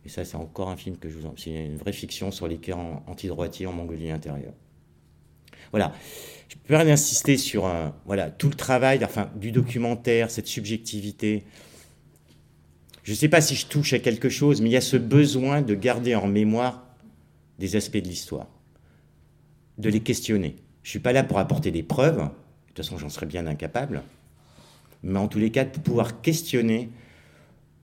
[0.06, 1.34] et ça, c'est encore un film que je vous en...
[1.36, 4.52] C'est une vraie fiction sur les camps antidroitiers en Mongolie intérieure.
[5.74, 5.92] Voilà.
[6.48, 7.68] Je peux rien insister sur
[8.38, 11.42] tout le travail du documentaire, cette subjectivité.
[13.02, 14.96] Je ne sais pas si je touche à quelque chose, mais il y a ce
[14.96, 16.86] besoin de garder en mémoire
[17.58, 18.46] des aspects de l'histoire,
[19.78, 20.54] de les questionner.
[20.84, 22.28] Je ne suis pas là pour apporter des preuves, de
[22.68, 24.04] toute façon j'en serais bien incapable,
[25.02, 26.88] mais en tous les cas de pouvoir questionner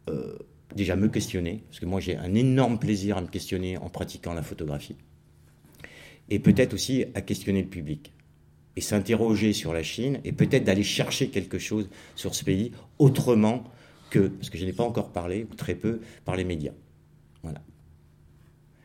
[0.10, 0.38] euh,
[0.78, 4.34] déjà me questionner, parce que moi j'ai un énorme plaisir à me questionner en pratiquant
[4.34, 4.96] la photographie,
[6.32, 8.14] et peut-être aussi à questionner le public,
[8.78, 13.66] et s'interroger sur la Chine, et peut-être d'aller chercher quelque chose sur ce pays autrement
[14.10, 16.72] que, parce que je n'ai pas encore parlé, ou très peu, par les médias.
[17.44, 17.62] Voilà.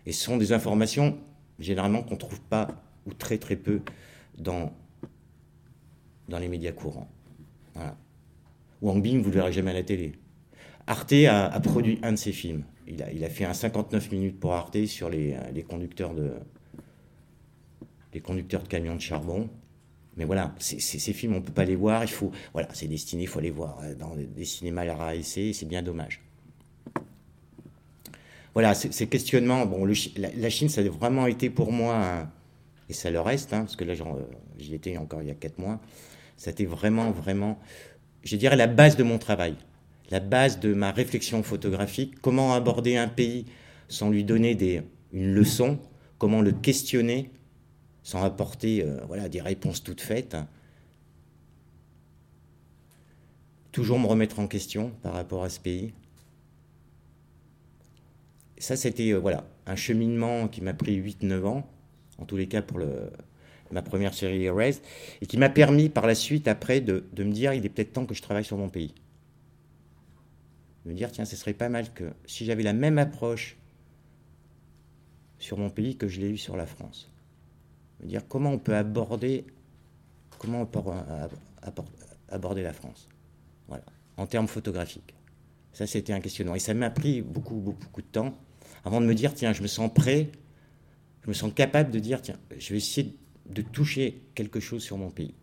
[0.07, 1.19] Et ce sont des informations,
[1.61, 3.81] généralement, qu'on ne trouve pas, ou très très peu,
[4.37, 4.73] dans,
[6.29, 7.09] dans les médias courants.
[7.75, 7.97] Voilà.
[8.83, 10.15] Wang Bing, vous ne le verrez jamais à la télé.
[10.89, 12.65] Arte a, produit un de ses films.
[12.89, 16.33] Il a, il a, fait un 59 minutes pour Arte sur les, les, conducteurs, de,
[18.17, 19.49] les conducteurs de camions de charbon.
[20.17, 22.03] Mais voilà, ces films, on ne peut pas les voir.
[22.03, 25.83] Il faut, voilà, c'est destiné, il faut les voir dans des cinémas à c'est bien
[25.83, 26.23] dommage.
[28.55, 29.67] Voilà, ces questionnements.
[29.67, 32.27] Bon, la, Chine, ça a vraiment été pour moi,
[32.89, 33.93] et ça le reste, hein, parce que là,
[34.59, 35.79] j'y étais encore il y a quatre mois.
[36.39, 37.59] Ça a été vraiment, vraiment,
[38.25, 39.55] je dirais, la base de mon travail
[40.11, 43.45] la base de ma réflexion photographique, comment aborder un pays
[43.89, 45.79] sans lui donner des, une leçon,
[46.19, 47.31] comment le questionner
[48.07, 50.37] sans apporter euh, voilà, des réponses toutes faites.
[53.73, 55.93] Toujours me remettre en question par rapport à ce pays.
[58.59, 61.69] Ça, c'était euh, voilà, un cheminement qui m'a pris 8-9 ans,
[62.19, 63.11] en tous les cas pour le,
[63.73, 64.83] ma première série Erased,
[65.21, 67.93] et qui m'a permis par la suite, après, de, de me dire il est peut-être
[67.93, 68.95] temps que je travaille sur mon pays
[70.85, 73.57] me dire, tiens, ce serait pas mal que si j'avais la même approche
[75.41, 77.11] sur mon pays que je l'ai eu sur la France.
[78.03, 79.45] Dire comment on peut aborder,
[82.63, 83.09] la France.
[84.17, 85.15] En termes photographiques.
[85.73, 86.55] Ça, c'était un questionnement.
[86.55, 88.35] Et ça m'a pris beaucoup, beaucoup, beaucoup de temps
[88.85, 90.31] avant de me dire, tiens, je me sens prêt,
[91.25, 94.97] je me sens capable de dire, tiens, je vais essayer de toucher quelque chose sur
[94.97, 95.35] mon pays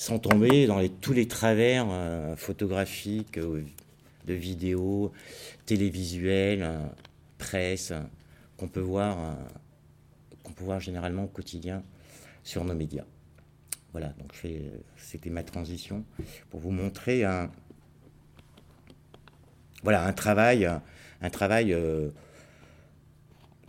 [0.00, 3.62] sans tomber dans tous les travers euh, photographiques, euh,
[4.24, 5.12] de vidéos,
[5.66, 6.86] télévisuelles, euh,
[7.36, 7.92] presse,
[8.56, 9.36] qu'on peut voir,
[10.68, 11.82] euh, généralement au quotidien
[12.42, 13.04] sur nos médias.
[13.92, 14.32] Voilà, donc
[14.96, 16.04] c'était ma transition
[16.50, 17.50] pour vous montrer un,
[19.82, 20.64] voilà, un travail,
[21.20, 22.10] un travail, euh,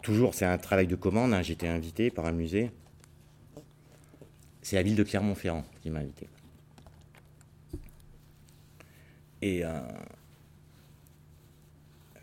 [0.03, 2.71] toujours c'est un travail de commande, hein, j'étais invité par un musée,
[4.61, 6.27] c'est la ville de Clermont-Ferrand qui m'a invité.
[9.41, 9.63] Et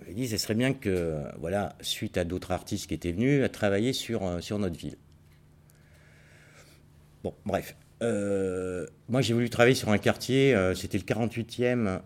[0.08, 3.48] il dit, ce serait bien que, voilà, suite à d'autres artistes qui étaient venus, à
[3.48, 4.96] travailler sur, euh, sur notre ville.
[7.22, 7.76] Bon, bref.
[8.02, 12.00] Euh, moi, j'ai voulu travailler sur un quartier, euh, c'était le 48e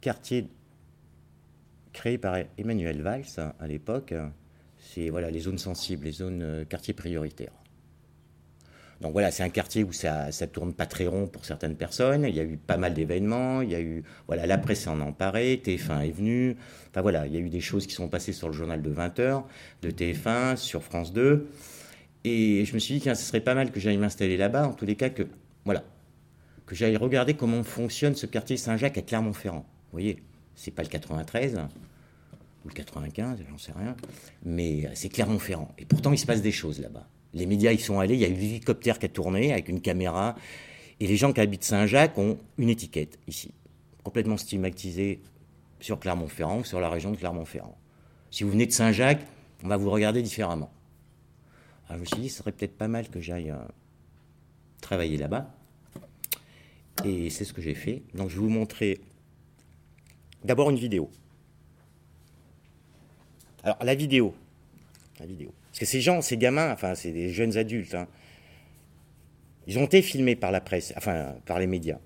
[0.00, 0.48] quartier
[1.92, 3.24] créé par Emmanuel Valls
[3.58, 4.12] à l'époque.
[4.78, 7.52] C'est voilà, les zones sensibles, les zones quartiers prioritaires.
[9.00, 12.24] Donc voilà, c'est un quartier où ça, ça tourne pas très rond pour certaines personnes.
[12.24, 13.60] Il y a eu pas mal d'événements.
[13.60, 15.60] Il y a eu, voilà, la presse s'en est emparée.
[15.64, 16.56] TF1 est venu.
[16.90, 18.90] Enfin voilà, il y a eu des choses qui sont passées sur le journal de
[18.90, 19.42] 20h
[19.82, 21.48] de TF1, sur France 2.
[22.24, 24.68] Et je me suis dit, que ce serait pas mal que j'aille m'installer là-bas.
[24.68, 25.24] En tous les cas, que,
[25.64, 25.84] voilà,
[26.66, 29.66] que j'aille regarder comment fonctionne ce quartier Saint-Jacques à Clermont-Ferrand.
[29.66, 30.22] Vous voyez,
[30.54, 31.60] c'est pas le 93
[32.64, 33.94] ou le 95, j'en sais rien,
[34.42, 35.74] mais c'est Clermont-Ferrand.
[35.78, 37.06] Et pourtant, il se passe des choses là-bas.
[37.34, 39.80] Les médias y sont allés, il y a eu l'hélicoptère qui a tourné avec une
[39.80, 40.36] caméra,
[41.00, 43.52] et les gens qui habitent Saint-Jacques ont une étiquette ici,
[44.04, 45.20] complètement stigmatisée
[45.80, 47.76] sur Clermont-Ferrand ou sur la région de Clermont-Ferrand.
[48.30, 49.26] Si vous venez de Saint-Jacques,
[49.64, 50.72] on va vous regarder différemment.
[51.88, 53.58] Alors je me suis dit, ce serait peut-être pas mal que j'aille euh,
[54.80, 55.52] travailler là-bas.
[57.04, 58.02] Et c'est ce que j'ai fait.
[58.14, 59.00] Donc je vais vous montrer
[60.44, 61.10] d'abord une vidéo.
[63.62, 64.34] Alors la vidéo,
[65.18, 65.52] la vidéo.
[65.74, 68.06] Parce que ces gens, ces gamins, enfin c'est des jeunes adultes, hein,
[69.66, 71.98] ils ont été filmés par la presse, enfin par les médias.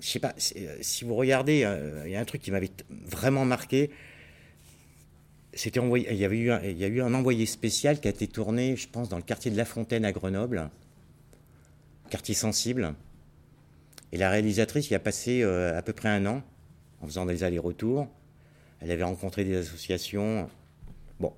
[0.00, 2.72] Je sais pas, euh, si vous regardez, euh, il y a un truc qui m'avait
[2.90, 3.90] vraiment marqué.
[5.52, 8.88] C'était envoyé, il y y a eu un envoyé spécial qui a été tourné, je
[8.88, 10.68] pense, dans le quartier de La Fontaine à Grenoble,
[12.10, 12.96] quartier sensible.
[14.10, 16.42] Et la réalisatrice y a passé euh, à peu près un an
[17.02, 18.08] en faisant des allers-retours.
[18.84, 20.50] Elle avait rencontré des associations.
[21.18, 21.32] Bon,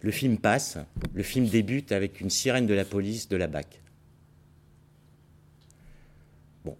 [0.00, 0.78] le film passe.
[1.12, 3.82] Le film débute avec une sirène de la police de la BAC.
[6.64, 6.78] Bon.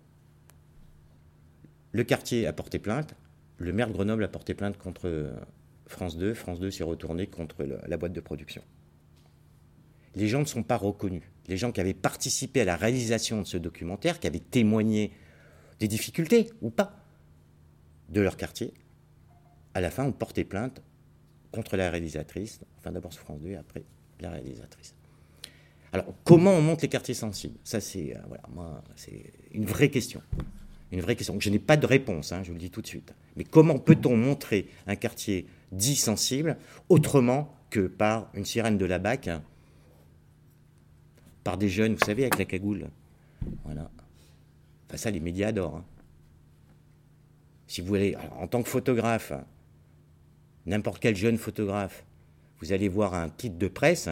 [1.93, 3.15] Le quartier a porté plainte.
[3.59, 5.31] Le maire de Grenoble a porté plainte contre
[5.87, 6.33] France 2.
[6.33, 8.63] France 2 s'est retourné contre la boîte de production.
[10.15, 11.25] Les gens ne sont pas reconnus.
[11.47, 15.13] Les gens qui avaient participé à la réalisation de ce documentaire, qui avaient témoigné
[15.79, 17.05] des difficultés ou pas
[18.09, 18.73] de leur quartier,
[19.75, 20.83] à la fin ont porté plainte
[21.53, 23.85] contre la réalisatrice, enfin d'abord sur France 2 et après
[24.21, 24.95] la réalisatrice.
[25.93, 27.57] Alors, comment on monte les quartiers sensibles?
[27.63, 28.83] Ça, c'est euh, voilà,
[29.53, 30.21] une vraie question.
[30.91, 31.39] Une vraie question.
[31.39, 33.15] Je n'ai pas de réponse, hein, je vous le dis tout de suite.
[33.37, 36.57] Mais comment peut-on montrer un quartier dit sensible
[36.89, 39.31] autrement que par une sirène de la BAC,
[41.45, 42.89] par des jeunes, vous savez, avec la cagoule?
[43.65, 43.89] Voilà.
[44.89, 45.77] Enfin, ça, les médias adorent.
[45.77, 45.85] Hein.
[47.69, 49.33] Si vous allez, en tant que photographe,
[50.67, 52.05] n'importe quel jeune photographe,
[52.61, 54.09] vous allez voir un titre de presse,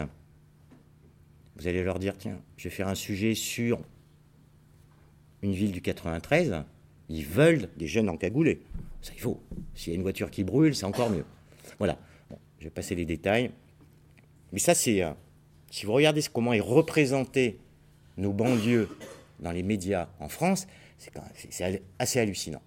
[1.55, 3.79] vous allez leur dire tiens, je vais faire un sujet sur
[5.41, 6.63] une ville du 93,
[7.09, 8.61] ils veulent des jeunes encagoulés.
[9.01, 9.39] Ça, il faut.
[9.75, 11.25] S'il y a une voiture qui brûle, c'est encore mieux.
[11.77, 11.97] Voilà.
[12.59, 13.51] je vais passer les détails.
[14.53, 15.03] Mais ça, c'est.
[15.03, 15.11] Euh,
[15.69, 17.59] si vous regardez comment est représenté
[18.17, 18.87] nos banlieues
[19.39, 22.61] dans les médias en France, c'est assez hallucinant.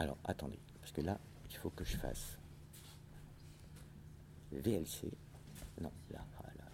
[0.00, 1.18] Alors, attendez, parce que là,
[1.50, 2.38] il faut que je fasse
[4.50, 5.12] VLC.
[5.82, 5.92] Non,
[6.58, 6.69] là.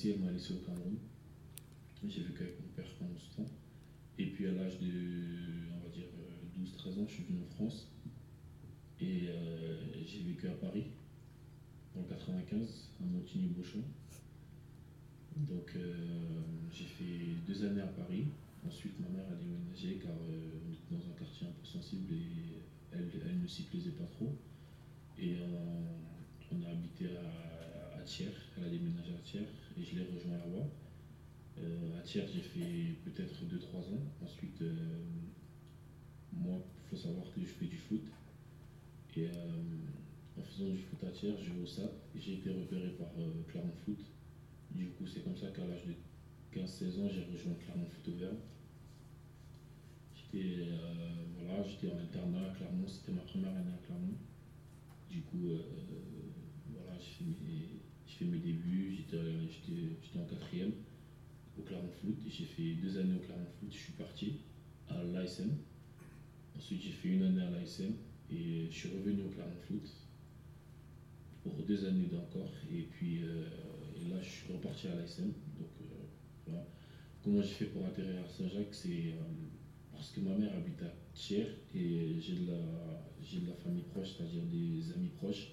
[0.00, 0.96] Ici, elle m'a laissé au Cameroun.
[2.08, 3.50] J'ai vécu avec mon père pendant ce temps.
[4.18, 4.86] Et puis à l'âge de,
[5.76, 6.06] on va dire,
[6.58, 7.88] 12-13 ans, je suis venu en France.
[9.00, 9.76] Et euh,
[10.06, 10.84] j'ai vécu à Paris,
[11.94, 13.84] en 95, à Montigny-Beauchamp.
[15.36, 16.40] Donc euh,
[16.72, 18.24] j'ai fait deux années à Paris.
[18.66, 22.12] Ensuite, ma mère a déménagé car euh, on était dans un quartier un peu sensible
[22.14, 24.36] et elle, elle ne s'y plaisait pas trop.
[25.18, 25.36] Et
[26.52, 29.46] on a habité à, Thiers, elle a déménagé à Thiers
[29.78, 30.66] et je l'ai rejoint là-bas.
[31.58, 34.02] Euh, à Thiers, j'ai fait peut-être 2-3 ans.
[34.24, 34.74] Ensuite, euh,
[36.32, 38.02] moi, il faut savoir que je fais du foot.
[39.16, 39.30] Et euh,
[40.38, 43.08] en faisant du foot à Thiers, je vais au SAP j'ai été repéré par
[43.48, 43.98] Clermont Foot.
[44.72, 45.94] Du coup, c'est comme ça qu'à l'âge de
[46.54, 48.38] 15-16 ans, j'ai rejoint Clermont Foot au Verbe.
[50.14, 50.66] J'ai J'étais
[51.38, 54.14] voilà, j'étais en internat à Clermont, c'était ma première année à Clermont.
[55.10, 55.50] Du coup,
[56.72, 60.72] voilà, j'ai fait, fait, mes débuts, j'étais en quatrième
[61.58, 62.16] au Clermont Foot.
[62.28, 64.40] J'ai fait deux années au Clermont Foot, je suis parti
[64.88, 65.50] à l'ASM.
[66.56, 67.94] Ensuite, j'ai fait une année à l'ASM
[68.30, 69.90] et je suis revenu au Clermont Foot
[71.42, 72.52] pour deux années d'encore.
[72.72, 73.48] Et puis euh,
[74.10, 75.32] là, je suis reparti à l'ASM.
[77.20, 77.24] Euh.
[77.24, 79.22] Comment j'ai fait pour atterrir à Saint-Jacques C'est euh,
[79.92, 84.16] parce que ma mère habite à Thiers et j'ai de, la, de la famille proche,
[84.16, 85.52] c'est-à-dire des amis proches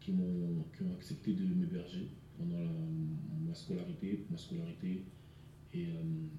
[0.00, 2.70] qui m'ont accepté de m'héberger pendant
[3.40, 5.02] ma scolarité, ma scolarité
[5.74, 5.86] et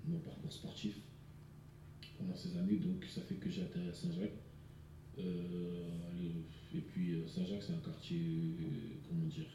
[0.08, 0.98] mon parcours sportif
[2.18, 2.78] pendant ces années.
[2.78, 4.40] Donc ça fait que j'ai atterri à Saint-Jacques.
[5.20, 8.56] et puis Saint-Jacques, c'est un quartier,
[9.08, 9.50] comment dire,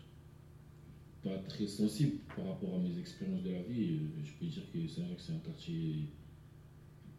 [1.23, 4.01] pas très sensible par rapport à mes expériences de la vie.
[4.25, 6.09] Je peux dire que Saint-Jacques, c'est un quartier,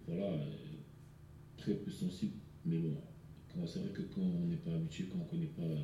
[0.08, 0.45] voilà,
[1.58, 2.34] très peu sensible.
[2.66, 2.95] Mais bon,
[3.66, 5.82] c'est vrai que quand on n'est pas habitué, quand on ne connaît pas,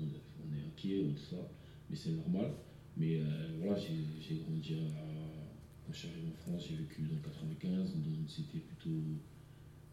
[0.00, 1.50] on, est inquiet, tout ça,
[1.90, 2.52] mais c'est normal.
[2.96, 3.20] Mais
[3.60, 5.12] voilà, j'ai grandi à
[5.86, 9.02] quand je suis arrivé en France, j'ai vécu dans 95, dans une cité plutôt,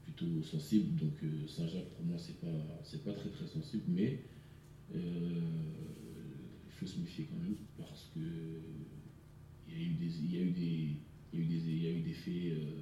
[0.03, 0.99] plutôt sensible.
[0.99, 4.23] Donc euh, Saint-Jacques, pour moi, c'est pas, c'est pas très très sensible, mais
[4.95, 5.41] euh,
[6.79, 8.19] faut se méfier quand même parce que
[9.67, 10.95] il y a eu des, il y a eu des,
[11.33, 12.81] il y a eu des, il y a eu des faits euh,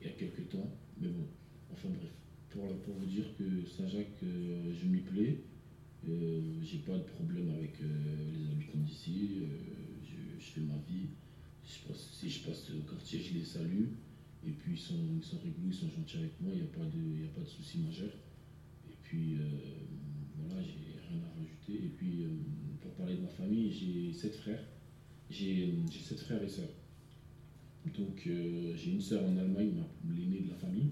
[0.00, 0.70] il y a quelques temps.
[1.00, 1.26] Mais bon,
[1.72, 2.10] enfin bref,
[2.50, 5.40] pour, pour vous dire que Saint-Jacques, je m'y plais.
[6.04, 9.40] j'ai pas de problème avec les habitants d'ici.
[10.04, 11.08] je, fais ma vie
[11.66, 13.86] si je passe au quartier, je les salue.
[14.46, 16.70] Et puis ils sont, ils sont rigoureux, ils sont gentils avec moi, il n'y a
[16.70, 18.10] pas de, a pas de souci majeur.
[18.88, 19.48] Et puis euh,
[20.38, 20.85] voilà, j'ai
[21.68, 22.28] Et puis euh,
[22.80, 24.64] pour parler de ma famille, j'ai sept frères.
[25.30, 26.70] J'ai sept frères et sœurs.
[27.96, 29.74] Donc euh, j'ai une sœur en Allemagne,
[30.08, 30.90] l'aînée de la famille.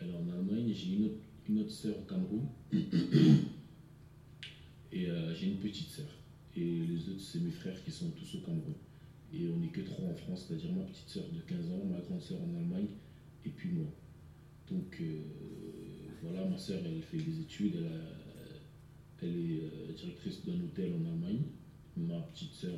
[0.00, 2.46] Elle est en Allemagne, j'ai une autre, une autre sœur au Cameroun.
[4.92, 6.06] et j'ai une petite sœur.
[6.56, 8.74] Et les autres, c'est mes frères qui sont tous au Cameroun.
[9.32, 12.00] Et on n'est que trois en France, c'est-à-dire ma petite sœur de 15 ans, ma
[12.00, 12.88] grande sœur en Allemagne,
[13.44, 13.86] et puis moi.
[14.70, 15.20] Donc euh,
[16.22, 18.17] voilà, ma sœur, elle fait des études, elle,
[19.26, 21.42] est euh, directrice d'un hôtel en Allemagne.
[21.96, 22.74] Ma petite sœur,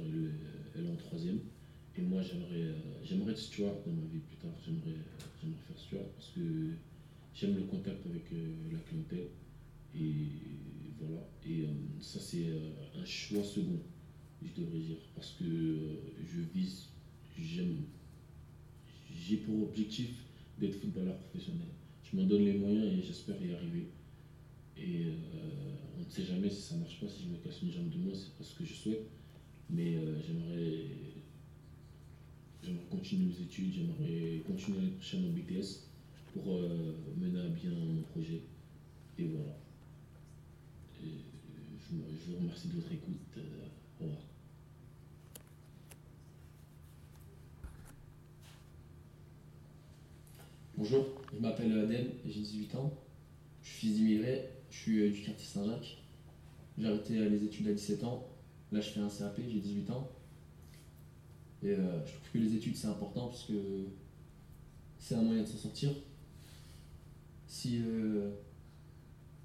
[0.74, 1.40] elle, est en troisième.
[1.96, 4.52] Et moi, j'aimerais, euh, j'aimerais être steward dans ma vie plus tard.
[4.64, 4.98] J'aimerais,
[5.40, 6.40] faire steward parce que
[7.34, 8.30] j'aime le contact avec
[8.72, 9.28] la clientèle.
[9.94, 10.26] Et
[10.98, 11.28] voilà.
[11.48, 11.66] Et
[12.00, 12.46] ça, c'est
[12.98, 13.80] un choix second
[14.42, 16.86] je devrais dire, parce que euh, je vise,
[17.38, 17.84] j'aime,
[19.14, 20.10] j'ai pour objectif
[20.58, 21.68] d'être footballeur professionnel.
[22.02, 23.88] Je m'en donne les moyens et j'espère y arriver.
[24.80, 25.12] Et euh,
[25.98, 27.98] on ne sait jamais si ça marche pas, si je me casse une jambe de
[27.98, 29.06] moins, c'est pas ce que je souhaite.
[29.68, 30.86] Mais euh, j'aimerais,
[32.64, 35.86] j'aimerais continuer mes études, j'aimerais continuer l'année prochaine en BTS
[36.32, 36.60] pour
[37.16, 38.40] mener à bien mon projet.
[39.18, 39.56] Et voilà.
[41.02, 43.38] je, vous remercie de votre écoute.
[44.00, 44.22] au revoir.
[50.76, 51.04] Bonjour,
[51.34, 52.90] je m'appelle Adèle, j'ai 18 ans.
[53.62, 55.98] Je suis fils je suis euh, du quartier Saint-Jacques.
[56.78, 58.26] J'ai arrêté euh, les études à 17 ans.
[58.72, 60.08] Là, je fais un CAP, j'ai 18 ans.
[61.62, 63.86] Et euh, je trouve que les études, c'est important parce que
[64.98, 65.90] c'est un moyen de s'en sortir.
[67.46, 67.82] Si,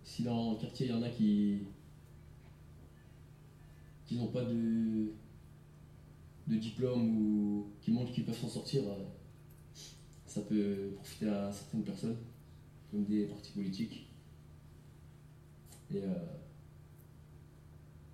[0.04, 1.64] si dans le quartier, il y en a qui
[4.06, 5.12] qui n'ont pas de,
[6.46, 8.84] de diplôme ou qui montrent qu'ils peuvent s'en sortir,
[10.28, 12.18] ça peut profiter à certaines personnes,
[12.92, 14.06] comme des partis politiques.
[15.94, 16.14] Et euh,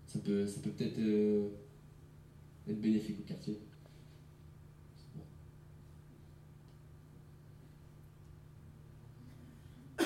[0.07, 1.47] ça peut ça peut peut-être euh,
[2.67, 3.57] être bénéfique au quartier.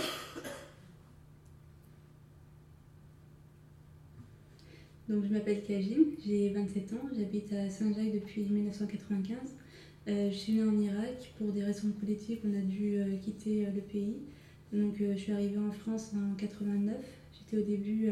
[5.10, 9.38] Donc je m'appelle Kajim, j'ai 27 ans, j'habite à Saint-Jacques depuis 1995.
[10.08, 11.34] Euh, je suis née en Irak.
[11.40, 14.18] Pour des raisons politiques, on a dû quitter le pays.
[14.72, 17.25] Donc, je suis arrivée en France en 89.
[17.46, 18.10] J'étais au début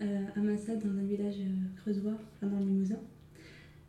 [0.00, 1.36] à Massad, dans un village
[1.76, 3.00] creusois, enfin dans le Limousin.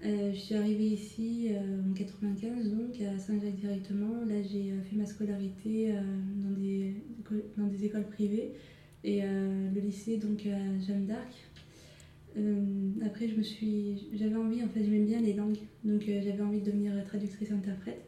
[0.03, 1.49] je suis arrivée ici
[1.89, 4.25] en 95, donc à Saint-Jacques directement.
[4.27, 5.93] Là, j'ai fait ma scolarité
[6.35, 8.53] dans, des, écoles privées
[9.03, 11.51] et le lycée donc à Jeanne d'Arc
[12.37, 16.21] euh, après, je me suis, j'avais envie, en fait, j'aimais bien les langues, donc euh,
[16.23, 18.01] j'avais envie de devenir traductrice-interprète.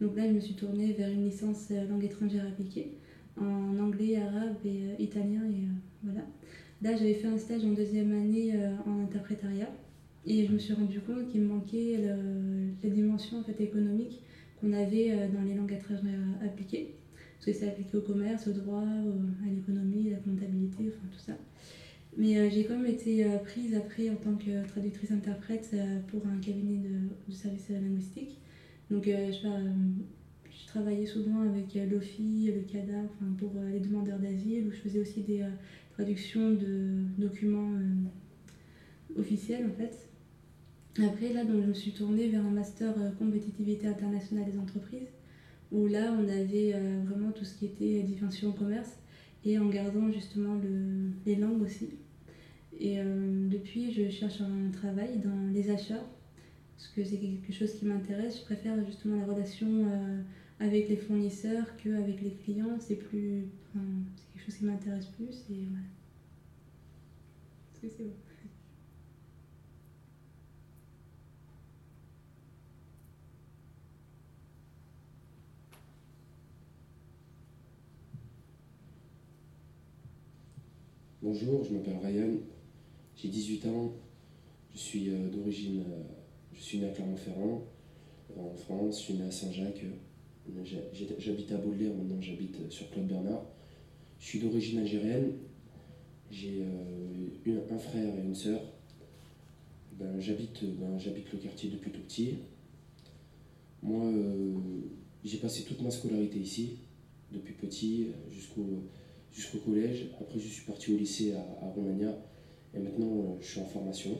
[0.00, 2.92] Donc là, je me suis tournée vers une licence euh, langue étrangère appliquée
[3.40, 5.42] en anglais, arabe et italien.
[5.50, 5.66] Et
[6.02, 6.22] voilà.
[6.82, 8.54] Là, j'avais fait un stage en deuxième année
[8.86, 9.70] en interprétariat
[10.26, 11.98] et je me suis rendu compte qu'il manquait
[12.82, 14.20] la dimension en fait, économique
[14.60, 16.94] qu'on avait euh, dans les langues étrangères appliquées.
[17.36, 21.18] Parce que c'est appliqué au commerce, au droit, à l'économie, à la comptabilité, enfin tout
[21.18, 21.32] ça.
[22.18, 25.74] Mais j'ai quand même été prise après en tant que traductrice-interprète
[26.08, 28.38] pour un cabinet de, de services linguistiques.
[28.90, 29.48] Donc je, je,
[30.70, 35.22] travaillais souvent avec l'OFI, le CADA, enfin, pour les demandeurs d'asile, où je faisais aussi
[35.22, 35.44] des
[35.92, 37.72] traductions de documents
[39.16, 40.10] officiels en fait.
[40.98, 45.08] Après, là, donc, je me suis tournée vers un master euh, compétitivité internationale des entreprises,
[45.70, 48.98] où là, on avait euh, vraiment tout ce qui était dimension commerce,
[49.44, 51.90] et en gardant justement le, les langues aussi.
[52.78, 56.04] Et euh, depuis, je cherche un travail dans les achats,
[56.76, 58.38] parce que c'est quelque chose qui m'intéresse.
[58.40, 59.86] Je préfère justement la relation
[60.60, 62.78] avec les fournisseurs qu'avec les clients.
[62.78, 65.64] C'est plus, c'est quelque chose qui m'intéresse plus, et.
[67.72, 68.14] Est-ce que c'est bon
[81.22, 82.30] Bonjour, je m'appelle Ryan,
[83.14, 83.92] j'ai 18 ans,
[84.72, 86.02] je suis euh, d'origine, euh,
[86.54, 87.62] je suis né à Clermont-Ferrand,
[88.36, 89.84] en France, je suis né à Saint-Jacques,
[91.18, 93.46] j'habite à Baudelaire, maintenant j'habite sur Claude Bernard.
[94.18, 95.32] Je suis d'origine algérienne,
[96.30, 98.60] j'ai euh, un frère et une sœur.
[99.98, 102.34] Ben, j'habite ben, le quartier depuis tout petit.
[103.82, 104.12] Moi,
[105.24, 106.78] j'ai passé toute ma scolarité ici,
[107.32, 108.84] depuis petit jusqu'au
[109.32, 110.08] jusqu'au collège.
[110.20, 111.74] Après, je suis parti au lycée à, à
[112.72, 114.16] et maintenant euh, je suis en formation.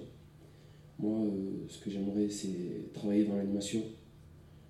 [0.98, 3.82] Moi, euh, ce que j'aimerais, c'est travailler dans l'animation.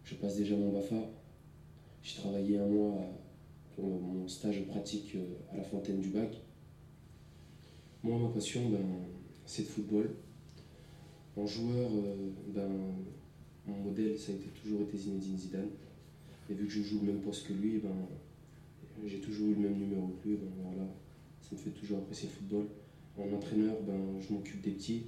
[0.05, 0.97] Je passe déjà mon BAFA.
[2.03, 2.97] J'ai travaillé un mois
[3.75, 6.35] pour mon stage pratique euh, à la fontaine du bac.
[8.03, 8.79] Moi, ma passion, ben,
[9.45, 10.11] c'est le football.
[11.37, 11.91] En joueur,
[12.49, 12.69] ben,
[13.67, 15.71] mon modèle, ça a été, toujours été Zinedine Zidane.
[16.49, 17.95] Et vu que je joue le même poste que lui, ben,
[19.07, 20.89] j'ai toujours eu le même numéro que lui, voilà,
[21.41, 22.67] ça me fait toujours apprécier le football.
[23.19, 25.05] En entraîneur, ben, je m'occupe des petits,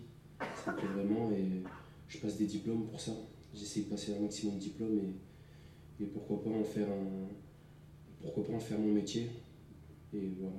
[0.64, 1.62] ça me plaît vraiment et
[2.09, 3.12] je passe des diplômes pour ça.
[3.55, 5.14] J'essaie de passer un maximum de diplômes et,
[6.07, 7.29] pourquoi pas en faire un,
[8.23, 9.31] pourquoi pas en faire mon métier.
[10.15, 10.57] Et voilà.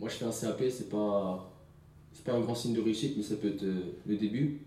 [0.00, 1.52] Moi, je fais un CAP, c'est pas,
[2.12, 4.60] c'est pas un grand signe de réussite, mais ça peut être euh, le début.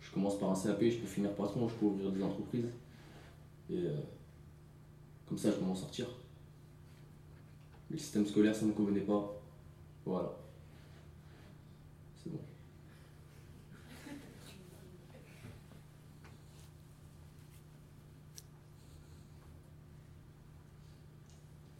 [0.00, 2.66] Je commence par un CAP, je peux finir patron, je peux ouvrir des entreprises.
[3.70, 3.96] Euh,
[5.32, 6.06] comme ça, je peux m'en sortir.
[7.88, 9.42] Le système scolaire, ça ne me convenait pas.
[10.04, 10.30] Voilà.
[12.18, 12.38] C'est bon.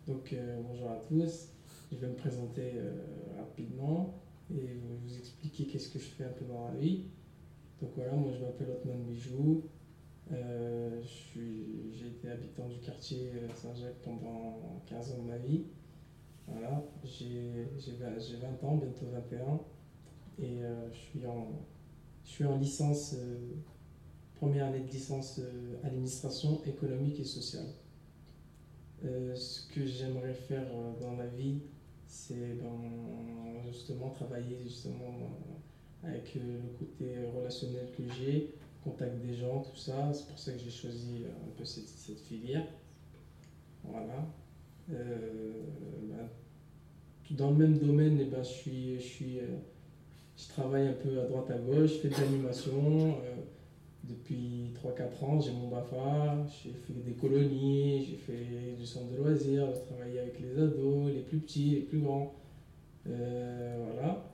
[0.08, 1.48] Donc, euh, bonjour à tous.
[1.92, 3.04] Je vais me présenter euh,
[3.36, 4.14] rapidement
[4.50, 7.04] et vous expliquer qu'est-ce que je fais un peu dans la vie.
[7.82, 9.64] Donc voilà, moi je m'appelle Otman Bijou.
[10.30, 11.00] Euh,
[11.34, 15.64] j'ai été habitant du quartier euh, Saint-Jacques pendant 15 ans de ma vie.
[16.46, 17.66] Voilà, j'ai
[18.36, 19.60] 20 ans, bientôt 21.
[20.42, 20.60] Et
[20.92, 21.48] je, suis en,
[22.24, 23.16] je suis en licence,
[24.34, 25.40] première année de licence
[25.84, 27.68] administration économique et sociale.
[29.02, 30.66] ce que j'aimerais faire
[31.00, 31.60] dans la vie,
[32.06, 35.30] c'est ben, justement travailler justement
[36.02, 38.54] avec euh, le côté relationnel que j'ai,
[38.84, 40.12] contact des gens, tout ça.
[40.12, 42.66] C'est pour ça que j'ai choisi un peu cette, filière.
[43.84, 44.26] Voilà.
[44.92, 45.52] Euh,
[46.02, 46.28] ben,
[47.30, 49.58] dans le même domaine, eh ben, je, suis, je, suis, euh,
[50.36, 53.16] je travaille un peu à droite à gauche, je fais de l'animation.
[54.04, 59.16] depuis 3-4 ans, j'ai mon BAFA, j'ai fait des colonies, j'ai fait du centre de
[59.16, 62.34] loisirs, j'ai travaillé avec les ados, les plus petits, les plus grands.
[63.08, 64.31] Euh, voilà.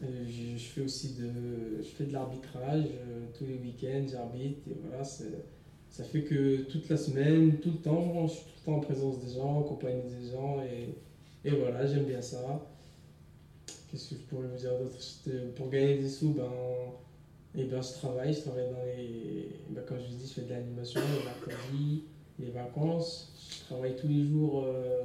[0.00, 5.02] Je, fais aussi de, je fais de l'arbitrage euh, tous les week-ends, j'arbitre et voilà,
[5.04, 8.80] ça fait que toute la semaine, tout le temps, je suis tout le temps en
[8.80, 10.94] présence des gens, en compagnie des gens et,
[11.48, 12.60] et voilà, j'aime bien ça.
[13.90, 14.98] Qu'est-ce que je pourrais vous dire d'autre?
[15.54, 16.44] Pour gagner des sous, ben,
[17.54, 19.48] et ben, je travaille, je travaille dans les.
[19.70, 21.00] Ben, comme je vous dis, je fais de l'animation,
[21.72, 22.02] les
[22.44, 23.32] les vacances.
[23.50, 25.04] Je travaille tous les jours euh,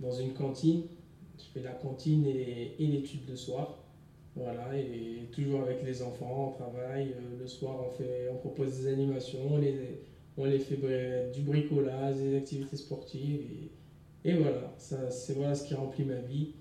[0.00, 0.82] dans une cantine.
[1.38, 3.83] Je fais la cantine et, et l'étude le soir.
[4.36, 7.12] Voilà, et toujours avec les enfants, on travaille.
[7.12, 10.02] Euh, le soir, on, fait, on propose des animations, on les,
[10.36, 13.42] on les fait du bricolage, des activités sportives.
[14.24, 16.54] Et, voilà, ça, c'est voilà ce qui remplit ma vie.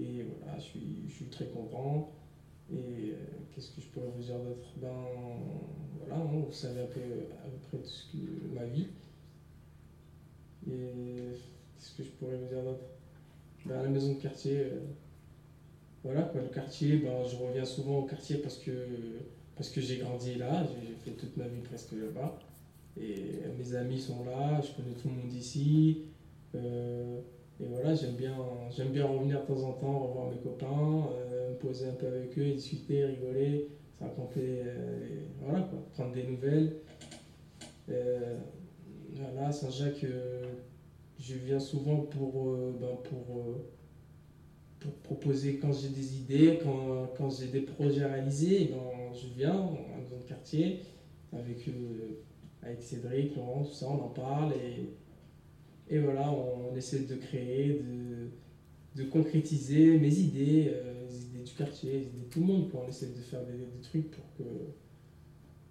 [0.00, 2.12] Et voilà, je suis, je suis très content.
[2.72, 2.76] Et
[3.10, 3.14] euh,
[3.52, 4.68] qu'est-ce que je pourrais vous dire d'autre?
[4.76, 4.88] Ben
[5.98, 7.00] voilà, hein, vous savez à peu
[7.68, 8.86] près tout ce que ma vie.
[10.68, 11.34] Et
[11.74, 12.84] qu'est-ce que je pourrais vous dire d'autre?
[13.66, 14.78] Ben, la maison de quartier, euh,
[16.02, 18.70] voilà quoi, le quartier, ben, je reviens souvent au quartier parce que,
[19.54, 22.38] parce que j'ai grandi là, j'ai fait toute ma vie presque là-bas.
[22.98, 26.04] Et mes amis sont là, je connais tout le monde ici.
[26.54, 27.20] Euh,
[27.60, 28.34] et voilà, j'aime bien,
[28.74, 32.06] j'aime bien revenir de temps en temps, revoir mes copains, euh, me poser un peu
[32.06, 33.68] avec eux, discuter, rigoler,
[34.00, 34.62] raconter,
[35.40, 36.76] voilà quoi, prendre des nouvelles.
[37.86, 40.06] voilà, Saint-Jacques,
[41.18, 43.60] je viens souvent pour, ben, pour
[44.80, 49.26] pour proposer quand j'ai des idées, quand, quand j'ai des projets à réaliser, ben, je
[49.36, 50.80] viens dans le quartier
[51.32, 52.22] avec, euh,
[52.62, 57.80] avec Cédric, Laurent, tout ça, on en parle et, et voilà, on, essaie de créer,
[57.82, 62.46] de, de concrétiser mes idées, euh, les idées du quartier, les idées de tout le
[62.46, 62.70] monde.
[62.74, 64.44] On essaie de faire des, des, trucs pour que,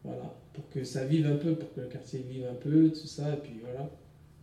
[0.03, 3.07] voilà, pour que ça vive un peu, pour que le quartier vive un peu, tout
[3.07, 3.89] ça, et puis voilà.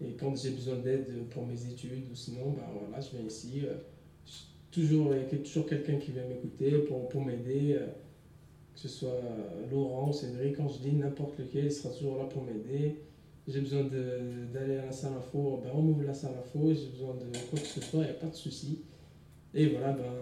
[0.00, 3.62] Et quand j'ai besoin d'aide pour mes études ou sinon, ben voilà, je viens ici.
[3.64, 3.74] Euh,
[4.76, 7.86] toujours, il y a toujours quelqu'un qui vient m'écouter pour, pour m'aider, euh,
[8.74, 12.24] que ce soit euh, Laurent, Cédric, quand je dis n'importe lequel, il sera toujours là
[12.24, 12.96] pour m'aider.
[13.48, 17.14] J'ai besoin d'aller à la salle info, ben on m'ouvre la salle info, j'ai besoin
[17.14, 18.80] de quoi que ce soit, il n'y a pas de souci.
[19.54, 20.12] Et voilà, ben,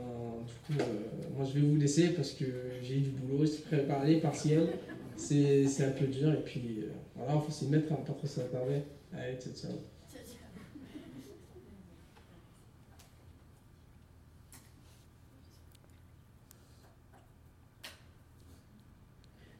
[0.46, 2.44] du coup, euh, moi je vais vous laisser parce que
[2.82, 4.68] j'ai du boulot, je préparé, partiel,
[5.16, 6.84] c'est un peu dur, et puis
[7.16, 8.82] voilà, il faut s'y mettre, hein, pas trop s'attarder.
[9.12, 9.93] Allez, ciao, ciao.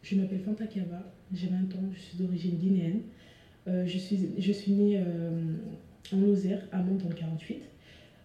[0.04, 1.02] Je m'appelle Fanta Kava,
[1.32, 3.00] j'ai 20 ans, je suis d'origine guinéenne.
[3.66, 5.56] Euh, je, suis, je suis née euh,
[6.12, 7.62] en Lozère, à Mont dans 48.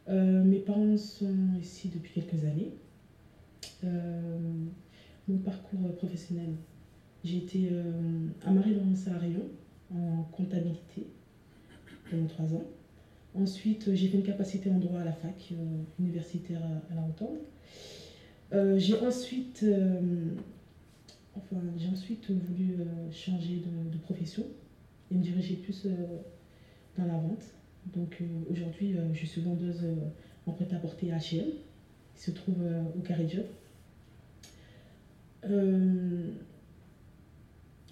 [0.09, 2.73] Euh, mes parents sont ici depuis quelques années.
[5.29, 6.49] mon parcours professionnel,
[7.23, 7.69] j'ai été
[8.45, 9.47] à Marie-Laurence à Rayon
[9.95, 11.07] en comptabilité
[12.11, 12.65] pendant trois ans.
[13.35, 15.53] Ensuite, j'ai fait une capacité en droit à la fac
[15.97, 16.59] universitaire
[16.91, 17.37] à, la Rotonde.
[18.77, 19.63] j'ai ensuite
[21.35, 23.61] Enfin, j'ai ensuite voulu euh, changer
[23.91, 24.43] de, profession
[25.11, 26.17] et me diriger plus euh,
[26.97, 27.43] dans la vente.
[27.93, 29.83] Donc euh, aujourd'hui, je suis vendeuse
[30.45, 31.45] en prêt-à-porter H&M,
[32.15, 32.57] qui se trouve
[32.97, 33.45] au Carré Job.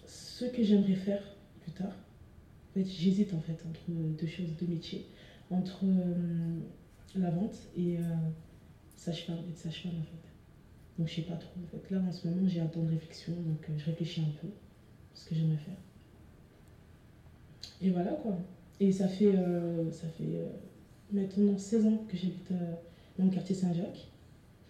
[0.05, 1.23] ce que j'aimerais faire
[1.61, 5.05] plus tard, en fait, j'hésite en fait entre deux choses, deux métiers,
[5.49, 5.85] entre
[7.15, 7.99] la vente et et
[8.95, 10.26] sage-femme en fait.
[10.97, 11.59] Donc je sais pas trop.
[11.63, 11.93] En fait.
[11.93, 14.47] Là en ce moment j'ai un temps de réflexion, donc euh, je réfléchis un peu
[15.13, 15.77] ce que j'aimerais faire.
[17.81, 18.37] Et voilà quoi.
[18.79, 20.47] Et ça fait, euh, ça fait euh,
[21.11, 22.51] maintenant 16 ans que j'habite
[23.17, 24.07] dans le quartier Saint-Jacques.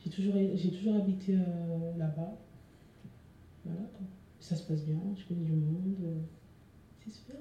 [0.03, 1.37] J'ai toujours, j'ai toujours habité
[1.97, 2.37] là-bas.
[3.65, 4.05] Voilà quoi.
[4.39, 5.95] Ça se passe bien, je connais du monde.
[7.03, 7.35] c'est super.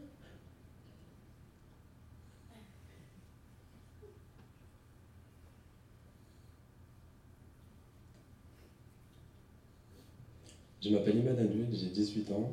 [10.83, 12.53] Je m'appelle Imad Alud, j'ai 18 ans.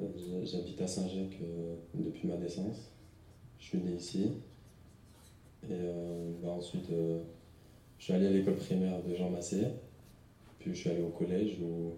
[0.00, 2.90] Euh, j'habite à Saint-Jacques euh, depuis ma naissance.
[3.58, 4.32] Je suis né ici.
[5.64, 6.90] Et euh, bah, ensuite,
[7.98, 9.62] je suis allé à l'école primaire de Jean Massé.
[10.58, 11.92] Puis je suis allé au collège où,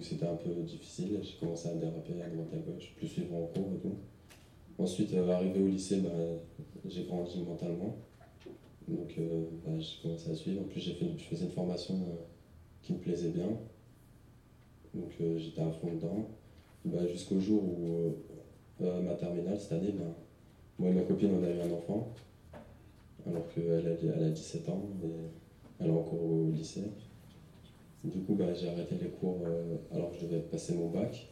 [0.00, 1.20] c'était un peu difficile.
[1.22, 3.96] J'ai commencé à déraper à droite à gauche, plus suivre en cours et tout.
[4.78, 6.10] Ensuite, arrivé au lycée, bah,
[6.88, 7.96] j'ai grandi mentalement.
[8.88, 9.16] Donc
[9.64, 10.62] bah, j'ai commencé à suivre.
[10.62, 11.94] En plus, fait, je faisais une formation
[12.82, 13.48] qui me plaisait bien.
[14.94, 16.28] Donc euh, j'étais à fond dedans.
[16.84, 18.10] Bah, jusqu'au jour où euh,
[18.82, 20.04] euh, ma terminale cette année, bah,
[20.78, 22.12] moi et ma copine on a eu un enfant.
[23.26, 25.10] Alors qu'elle a, elle a 17 ans et
[25.80, 26.84] elle est encore au lycée.
[28.04, 29.38] Du coup, bah, j'ai arrêté les cours
[29.92, 31.28] alors que je devais passer mon bac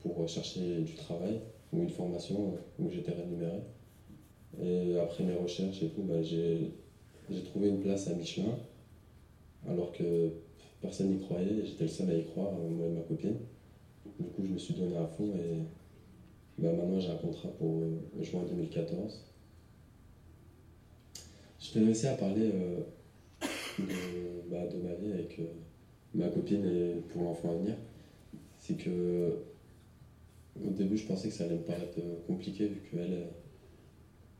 [0.00, 1.40] pour chercher du travail
[1.72, 3.60] ou une formation où j'étais rémunéré.
[4.62, 6.72] Et après mes recherches et tout, bah, j'ai
[7.44, 8.56] trouvé une place à Michelin
[9.68, 10.32] alors que
[10.80, 13.36] personne n'y croyait, j'étais le seul à y croire, euh, moi et ma copine.
[14.18, 15.58] Du coup, je me suis donné à fond et
[16.58, 19.24] bah, maintenant j'ai un contrat pour euh, juin 2014.
[21.60, 22.80] Je tenais aussi à parler euh,
[23.78, 25.40] de, bah, de, ma vie avec
[26.14, 27.74] ma copine et pour l'enfant à venir.
[28.58, 29.38] C'est que
[30.64, 33.26] au début, je pensais que ça allait me paraître compliqué vu qu'elle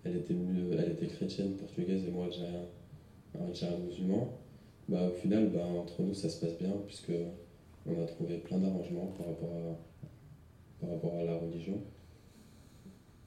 [0.06, 4.32] elle était, chrétienne portugaise et moi j'ai un musulman.
[4.88, 7.12] Bah, au final, bah, entre nous, ça se passe bien, puisque
[7.86, 11.80] on a trouvé plein d'arrangements par rapport à, par rapport à la religion.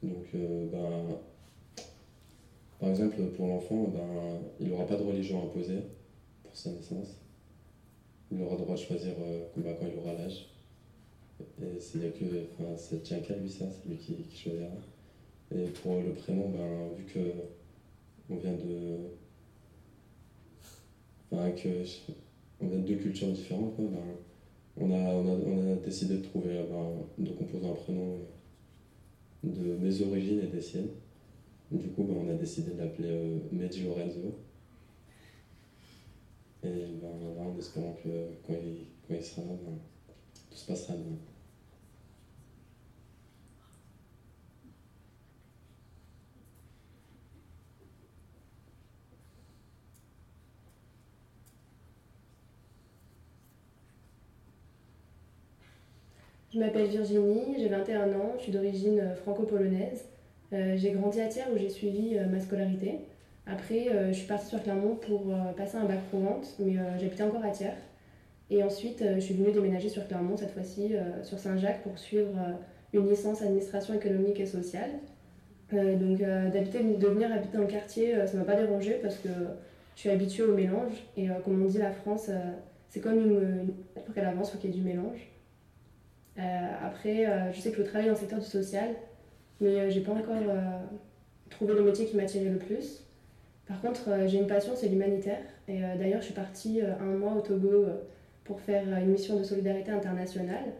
[0.01, 1.17] Donc, euh, ben,
[2.79, 5.81] par exemple, pour l'enfant, ben, il n'aura pas de religion imposée
[6.43, 7.19] pour sa naissance.
[8.31, 10.47] Il aura le droit de choisir euh, ben, quand il aura l'âge.
[11.61, 14.67] Et c'est que, enfin, ça tient lui, ça, c'est lui qui, choisira.
[15.53, 17.19] Et pour le prénom, ben, vu que
[18.29, 18.97] on vient de.
[21.31, 21.83] Enfin, que
[22.61, 23.99] on de deux cultures différentes, quoi, ben,
[24.77, 28.17] on, a, on, a, on a décidé de trouver, ben, de composer un prénom
[29.43, 30.89] de mes origines et des siennes.
[31.71, 34.31] Du coup, ben, on a décidé de l'appeler euh.
[36.63, 37.07] Et ben,
[37.39, 38.09] en espérant que
[38.45, 39.77] quand il, quand il sera là, ben,
[40.49, 41.15] tout se passera bien.
[56.51, 60.05] Je m'appelle Virginie, j'ai 21 ans, je suis d'origine euh, franco-polonaise.
[60.51, 63.01] Euh, j'ai grandi à Thiers où j'ai suivi euh, ma scolarité.
[63.45, 67.43] Après, je suis partie sur Clermont pour passer un bac pro vente, mais j'habitais encore
[67.43, 67.73] à Thiers.
[68.51, 70.91] Et ensuite, je suis venue déménager sur Clermont, cette fois-ci
[71.23, 72.29] sur Saint-Jacques, pour suivre
[72.93, 74.91] une licence administration économique et sociale.
[75.71, 79.29] Donc, d'habiter, de venir habiter dans le quartier, ça m'a pas dérangé parce que
[79.95, 80.93] je suis habituée au mélange.
[81.17, 82.29] Et comme on dit, la France,
[82.89, 83.73] c'est comme une, une...
[84.05, 85.27] Pour qu'elle avance, il faut qu'il y ait du mélange.
[86.37, 86.41] Euh,
[86.85, 88.89] après, euh, je sais que je veux travailler dans le secteur du social,
[89.59, 90.35] mais euh, j'ai pas encore
[91.49, 93.03] trouvé le métier qui m'attirait le plus.
[93.67, 95.41] Par contre, j'ai une passion, c'est l'humanitaire.
[95.67, 97.85] Et d'ailleurs, je suis partie un mois au Togo
[98.43, 100.73] pour faire une mission de solidarité internationale.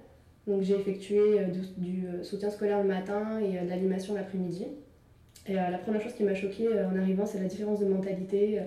[0.48, 1.46] Donc, j'ai effectué
[1.78, 4.66] du, soutien scolaire le matin et de l'animation l'après-midi.
[5.48, 8.60] Et la première chose qui m'a choquée en arrivant, c'est la différence de mentalité.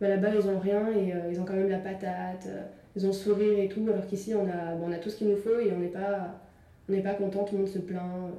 [0.00, 2.48] Bah, Là-bas, ils ont rien et ils ont quand même la patate.
[2.96, 5.36] Ils ont sourire et tout, alors qu'ici, on a, on a tout ce qu'il nous
[5.36, 6.34] faut et on n'est pas,
[6.88, 8.32] on pas content, tout le monde se plaint.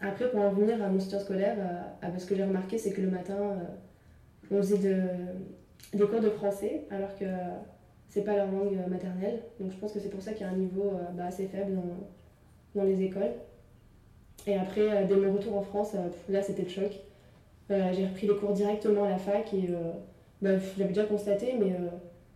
[0.00, 3.00] Après, pour en venir à mon soutien scolaire, euh, ce que j'ai remarqué, c'est que
[3.00, 5.00] le matin, euh, on faisait de,
[5.96, 7.24] des cours de français, alors que
[8.08, 9.40] c'est pas leur langue euh, maternelle.
[9.60, 11.74] Donc je pense que c'est pour ça qu'il y a un niveau bah, assez faible
[11.74, 13.34] dans, dans les écoles.
[14.46, 15.94] Et après, dès mon retour en France,
[16.28, 16.92] là c'était le choc.
[17.68, 19.92] J'ai repris les cours directement à la fac et euh,
[20.40, 21.74] bah, je déjà constaté, mais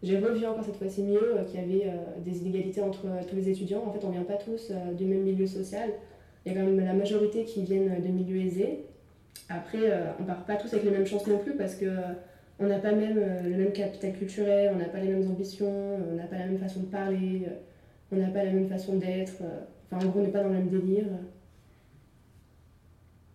[0.02, 3.36] j'ai revu encore cette fois-ci mieux qu'il y avait euh, des inégalités entre euh, tous
[3.36, 3.84] les étudiants.
[3.86, 5.90] En fait, on vient pas tous euh, du même milieu social.
[6.44, 8.86] Il y a quand même la majorité qui viennent de milieux aisés.
[9.50, 11.86] Après, on part pas tous avec les mêmes chances non plus parce que
[12.58, 16.14] on n'a pas même le même capital culturel, on n'a pas les mêmes ambitions, on
[16.14, 17.42] n'a pas la même façon de parler,
[18.10, 19.42] on n'a pas la même façon d'être.
[19.90, 21.04] Enfin, en gros, on n'est pas dans le même délire.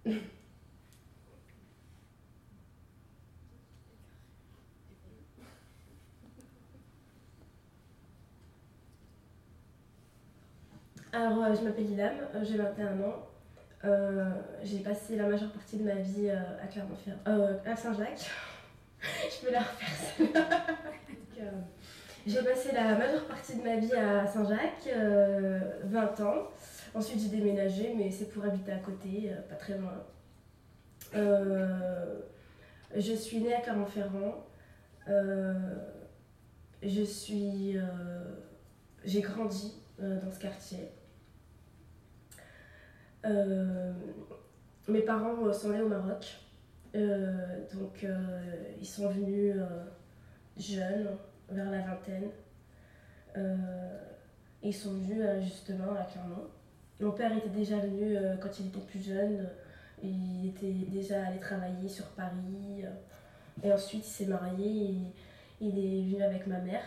[11.15, 13.25] Alors, euh, je m'appelle Ilham, euh, j'ai 21 ans.
[13.85, 14.29] Euh,
[14.63, 18.29] j'ai passé la majeure partie de ma vie à Clermont-Ferrand, à Saint-Jacques.
[19.01, 20.43] je peux la refaire
[21.39, 21.51] euh,
[22.27, 26.49] j'ai passé la majeure partie de ma vie à Saint-Jacques, euh, 20 ans.
[26.93, 30.03] Ensuite, j'ai déménagé, mais c'est pour habiter à côté, pas très loin.
[32.93, 34.45] Je suis née à Clermont-Ferrand.
[36.83, 37.77] Je suis.
[39.05, 40.91] j'ai grandi dans ce quartier.
[43.25, 43.91] Euh,
[44.87, 46.37] mes parents euh, sont nés au Maroc.
[46.95, 48.05] Euh, donc,
[48.79, 49.55] ils sont venus
[50.57, 51.07] jeunes,
[51.49, 52.29] vers la vingtaine.
[54.63, 56.47] Ils sont venus justement à Clermont.
[57.01, 59.49] Mon père était déjà venu quand il était plus jeune.
[60.01, 62.85] Il était déjà allé travailler sur Paris.
[63.61, 64.91] et ensuite, il s'est marié.
[65.59, 66.83] Et il est venu avec ma mère.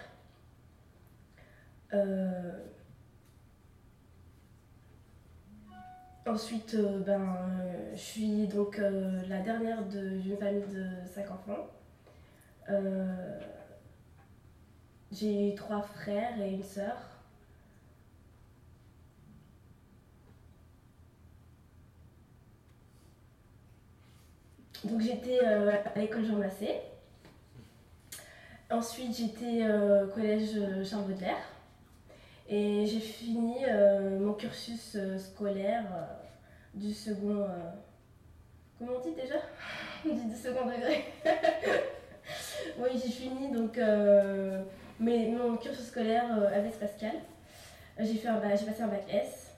[6.28, 11.30] Ensuite, euh, ben, euh, je suis donc euh, la dernière de- d'une famille de cinq
[11.30, 11.66] enfants.
[15.10, 16.96] J'ai trois frères et une sœur.
[24.84, 26.76] Donc j'étais à l'école Jean Massé.
[28.70, 30.50] Ensuite, j'étais au collège
[30.84, 31.36] Charles Baudelaire.
[32.50, 36.06] Et j'ai fini euh, mon cursus euh, scolaire euh,
[36.72, 37.46] du second.
[38.78, 39.34] comment on dit déjà?
[40.06, 41.04] On dit du second degré.
[42.78, 43.76] oui, j'ai fini donc
[44.98, 46.24] mon cursus scolaire
[46.54, 47.16] avec Pascal.
[47.98, 49.56] J'ai un passé un bac S.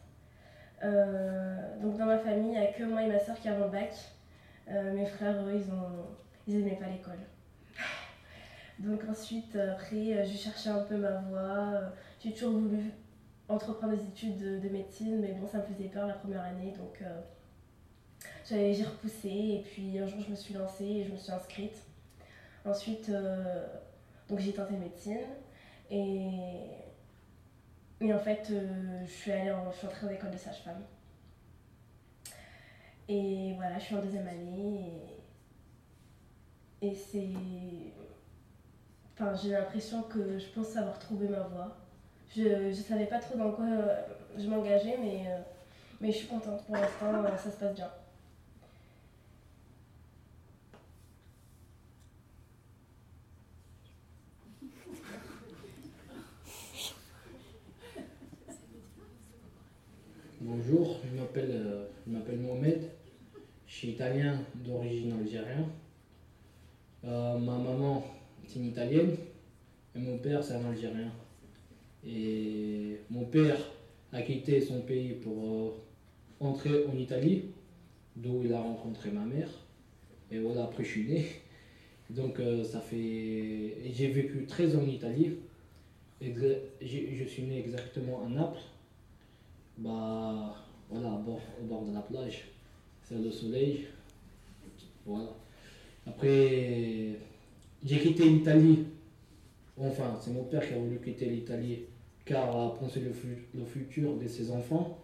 [1.82, 3.70] Donc dans ma famille, il n'y a que moi et ma soeur qui avons le
[3.70, 3.93] bac.
[4.66, 6.07] Mes frères, eux, ils ont
[6.49, 7.20] ils pas l'école.
[8.78, 11.93] Donc ensuite, après, j'ai cherché un peu ma voie.
[12.23, 12.93] J'ai toujours voulu
[13.49, 16.73] entreprendre des études de, de médecine, mais bon, ça me faisait peur la première année,
[16.73, 17.21] donc euh,
[18.45, 19.29] j'ai repoussé.
[19.29, 21.83] Et puis un jour, je me suis lancée et je me suis inscrite.
[22.66, 23.66] Ensuite, euh,
[24.29, 25.16] donc j'ai tenté médecine.
[25.91, 26.68] Et,
[28.03, 30.83] et en fait, euh, je suis allée en, je suis entrée en école de sage-femme.
[33.09, 34.93] Et voilà, je suis en deuxième année.
[36.83, 37.31] Et, et c'est.
[39.14, 41.80] Enfin, j'ai l'impression que je pense avoir trouvé ma voie.
[42.37, 44.03] Je ne savais pas trop dans quoi euh,
[44.39, 45.41] je m'engageais, mais, euh,
[46.01, 47.91] mais je suis contente pour l'instant, euh, ça se passe bien.
[60.41, 62.91] Bonjour, je m'appelle je m'appelle Mohamed.
[63.66, 65.66] Je suis italien d'origine algérienne.
[67.03, 68.05] Ma maman
[68.47, 69.16] c'est une italienne
[69.97, 71.11] et mon père c'est un algérien.
[72.07, 73.59] Et mon père
[74.13, 75.71] a quitté son pays pour euh,
[76.41, 77.45] entrer en Italie,
[78.17, 79.49] d'où il a rencontré ma mère.
[80.31, 81.27] Et voilà, après je suis né.
[82.11, 83.77] Donc euh, ça fait.
[83.93, 85.37] J'ai vécu 13 ans en Italie.
[86.21, 88.61] Je suis né exactement à Naples.
[89.79, 90.55] Bah
[90.91, 92.45] voilà, à bord- au bord de la plage.
[93.03, 93.87] C'est le soleil.
[95.07, 95.31] Voilà.
[96.07, 97.17] Après,
[97.85, 98.87] j'ai quitté l'Italie.
[99.77, 101.81] Enfin, c'est mon père qui a voulu quitter l'Italie
[102.31, 104.99] car pensé le, fu- le futur de ses enfants.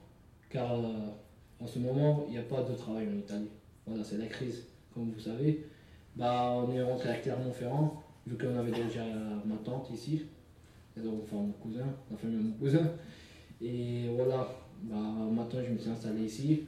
[0.49, 1.11] Car euh,
[1.59, 3.51] en ce moment, il n'y a pas de travail en Italie.
[3.85, 4.65] Voilà, c'est la crise,
[4.95, 5.67] comme vous savez.
[6.15, 9.05] Bah, on est rentré à Clermont-Ferrand, vu qu'on avait déjà
[9.45, 10.23] ma tante ici,
[10.97, 12.93] et donc, enfin mon cousin, la famille de mon cousin.
[13.61, 14.49] Et voilà,
[14.83, 14.97] bah,
[15.33, 16.63] maintenant je me suis installé ici.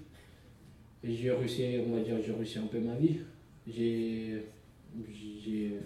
[1.05, 3.19] J'ai réussi, on va dire, j'ai réussi un peu ma vie.
[3.67, 4.43] J'ai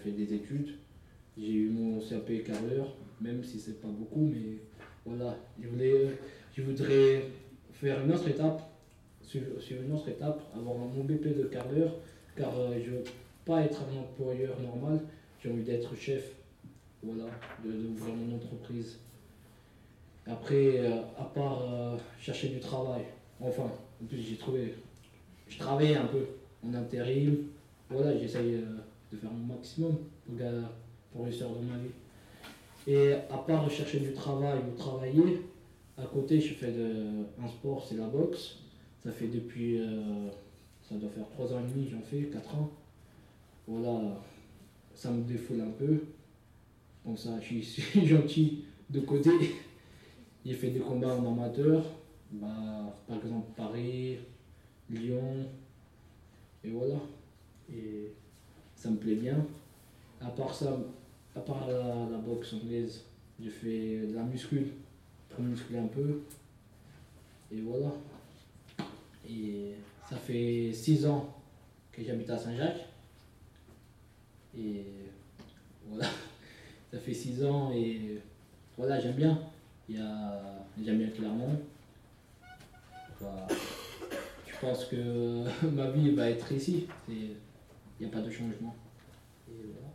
[0.02, 0.76] fait des études.
[1.36, 4.58] J'ai eu mon CAP carreleur, même si c'est pas beaucoup, mais
[5.06, 5.36] voilà.
[5.60, 6.06] Je, voulais,
[6.56, 7.24] je voudrais
[7.72, 8.62] faire une autre étape,
[9.22, 11.94] sur, sur une autre étape, avoir mon BP de carreleur,
[12.36, 13.04] car euh, je veux
[13.44, 15.00] pas être un employeur normal,
[15.42, 16.32] j'ai envie d'être chef,
[17.02, 17.24] voilà,
[17.64, 18.98] de- d'ouvrir mon entreprise.
[20.26, 23.02] Après, euh, à part euh, chercher du travail,
[23.40, 23.70] enfin,
[24.02, 24.74] en plus j'ai trouvé,
[25.48, 26.24] je travaillais un peu
[26.64, 27.38] en intérim,
[27.90, 28.78] voilà, j'essaye euh,
[29.12, 30.36] de faire mon maximum pour,
[31.12, 31.90] pour réussir dans ma vie.
[32.86, 35.42] Et à part chercher du travail ou travailler,
[35.96, 36.72] à côté je fais
[37.40, 38.58] un sport, c'est la boxe.
[39.04, 40.28] Ça fait depuis, euh,
[40.82, 42.70] ça doit faire 3 ans et demi, j'en fais 4 ans.
[43.66, 44.20] Voilà,
[44.94, 46.04] ça me défoule un peu.
[47.04, 49.30] Comme ça, je suis, je suis gentil de côté.
[50.44, 51.84] J'ai fait des combats en amateur,
[52.32, 54.18] bah, par exemple Paris,
[54.90, 55.46] Lyon,
[56.64, 57.00] et voilà.
[57.72, 58.12] Et
[58.74, 59.46] ça me plaît bien.
[60.20, 60.76] À part ça,
[61.34, 63.04] à part la, boxe anglaise,
[63.40, 64.68] j'ai fait de la muscule
[65.28, 66.22] pour muscler un peu.
[67.50, 67.92] Et voilà.
[69.28, 69.74] Et
[70.08, 71.34] ça fait 6 ans
[71.90, 72.86] que j'habite à Saint-Jacques.
[74.56, 74.84] Et
[75.88, 76.06] voilà.
[76.92, 78.18] Ça fait 6 ans et
[78.76, 79.40] voilà, j'aime bien.
[79.88, 81.58] J'aime bien Clermont.
[83.20, 86.86] Je pense que ma vie va être ici.
[87.08, 87.36] Il
[88.00, 88.74] n'y a pas de changement.
[89.48, 89.91] Et voilà.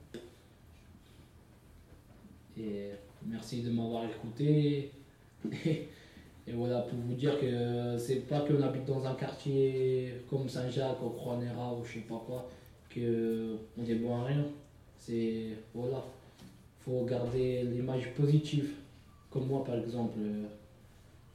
[2.59, 2.89] Et
[3.25, 4.91] merci de m'avoir écouté.
[6.49, 11.03] Et voilà, pour vous dire que c'est pas qu'on habite dans un quartier comme Saint-Jacques,
[11.03, 12.49] au Croix-Néra ou je sais pas quoi,
[12.93, 14.45] qu'on est rien.
[14.97, 15.49] C'est.
[15.73, 16.03] Voilà.
[16.79, 18.71] faut garder l'image positive.
[19.29, 20.19] Comme moi, par exemple.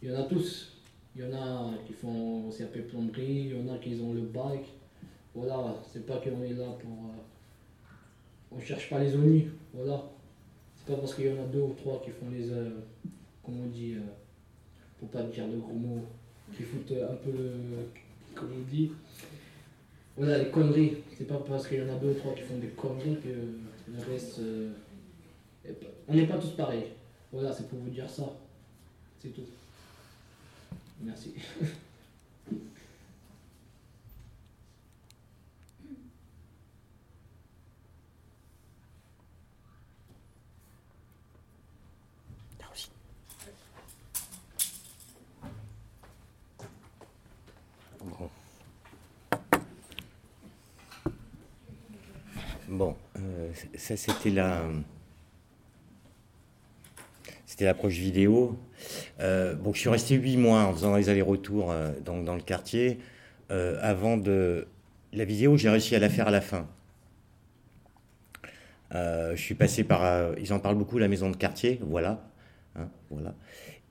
[0.02, 0.72] Il y en a tous.
[1.14, 4.22] Il y en a qui font CAP plomberie, il y en a qui ont le
[4.22, 4.64] bac.
[5.34, 6.90] Voilà, c'est pas qu'on est là pour.
[6.90, 9.48] euh, on cherche pas les ennuis.
[9.74, 10.02] Voilà.
[11.00, 12.50] Parce qu'il y en a deux ou trois qui font les.
[12.50, 12.70] euh,
[13.42, 13.94] comment on dit.
[13.94, 14.00] euh,
[14.98, 16.04] pour pas dire de gros mots,
[16.56, 17.52] qui foutent un peu le.
[18.34, 18.92] Comment on dit
[20.16, 20.98] Voilà, les conneries.
[21.18, 23.28] C'est pas parce qu'il y en a deux ou trois qui font des conneries que
[23.28, 24.38] le reste.
[24.38, 24.70] euh,
[26.08, 26.86] on n'est pas tous pareils.
[27.32, 28.32] Voilà, c'est pour vous dire ça.
[29.20, 29.42] C'est tout.
[31.02, 31.34] Merci.
[48.00, 48.30] Bon.
[52.68, 54.62] Bon, euh, ça c'était la,
[57.52, 58.58] c'était l'approche vidéo.
[59.20, 62.98] Euh, je suis resté huit mois en faisant les allers-retours euh, dans, le quartier.
[63.50, 64.66] Euh, avant de
[65.12, 66.66] la vidéo, j'ai réussi à la faire à la fin.
[68.94, 72.24] Je suis passé par, ils en parlent beaucoup, la maison de quartier, voilà,
[72.74, 72.88] hein,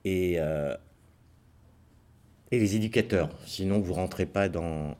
[0.04, 0.38] et
[2.50, 3.30] les éducateurs.
[3.46, 4.96] Sinon, vous rentrez pas dans.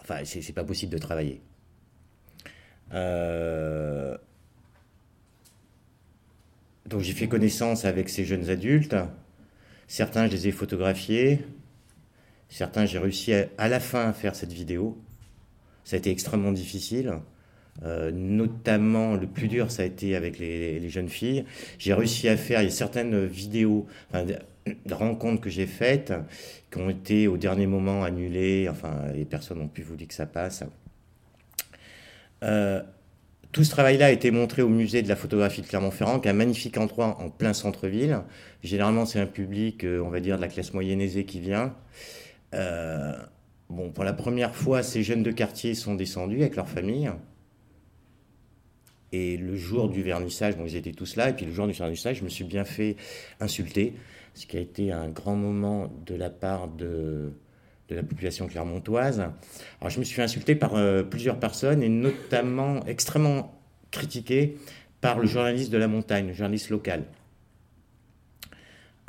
[0.00, 1.40] Enfin, c'est pas possible de travailler.
[2.94, 4.16] Euh,
[6.86, 8.96] Donc, j'ai fait connaissance avec ces jeunes adultes.
[9.88, 11.40] Certains, je les ai photographiés.
[12.48, 14.98] Certains, j'ai réussi à, à, la fin à faire cette vidéo.
[15.84, 17.20] Ça a été extrêmement difficile.
[17.84, 21.44] Euh, notamment, le plus dur, ça a été avec les, jeunes filles.
[21.78, 26.12] J'ai réussi à faire, il y a certaines vidéos, de rencontres que j'ai faites
[26.70, 28.68] qui ont été au dernier moment annulées.
[28.70, 30.64] Enfin, les personnes n'ont plus voulu que ça passe.
[32.42, 32.82] Euh,
[33.52, 36.30] tout ce travail-là a été montré au musée de la photographie de Clermont-Ferrand, qui est
[36.30, 38.20] un magnifique endroit en plein centre-ville.
[38.62, 41.74] Généralement, c'est un public, euh, on va dire, de la classe moyenne aisée qui vient.
[42.54, 43.16] Euh,
[43.70, 47.10] bon, pour la première fois, ces jeunes de quartier sont descendus avec leur famille.
[49.12, 51.30] Et le jour du vernissage, bon, ils étaient tous là.
[51.30, 52.96] Et puis le jour du vernissage, je me suis bien fait
[53.40, 53.94] insulter,
[54.34, 57.32] ce qui a été un grand moment de la part de,
[57.88, 59.20] de la population clermontoise.
[59.80, 63.58] Alors je me suis fait insulter par euh, plusieurs personnes et notamment extrêmement
[63.90, 64.58] critiqué
[65.00, 67.04] par le journaliste de la montagne, le journaliste local.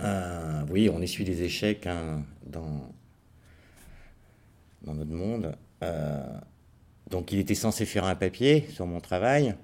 [0.02, 2.94] Euh, oui, on essuie des échecs hein, dans,
[4.84, 5.56] dans notre monde.
[5.84, 6.24] Euh,
[7.10, 9.56] donc il était censé faire un papier sur mon travail.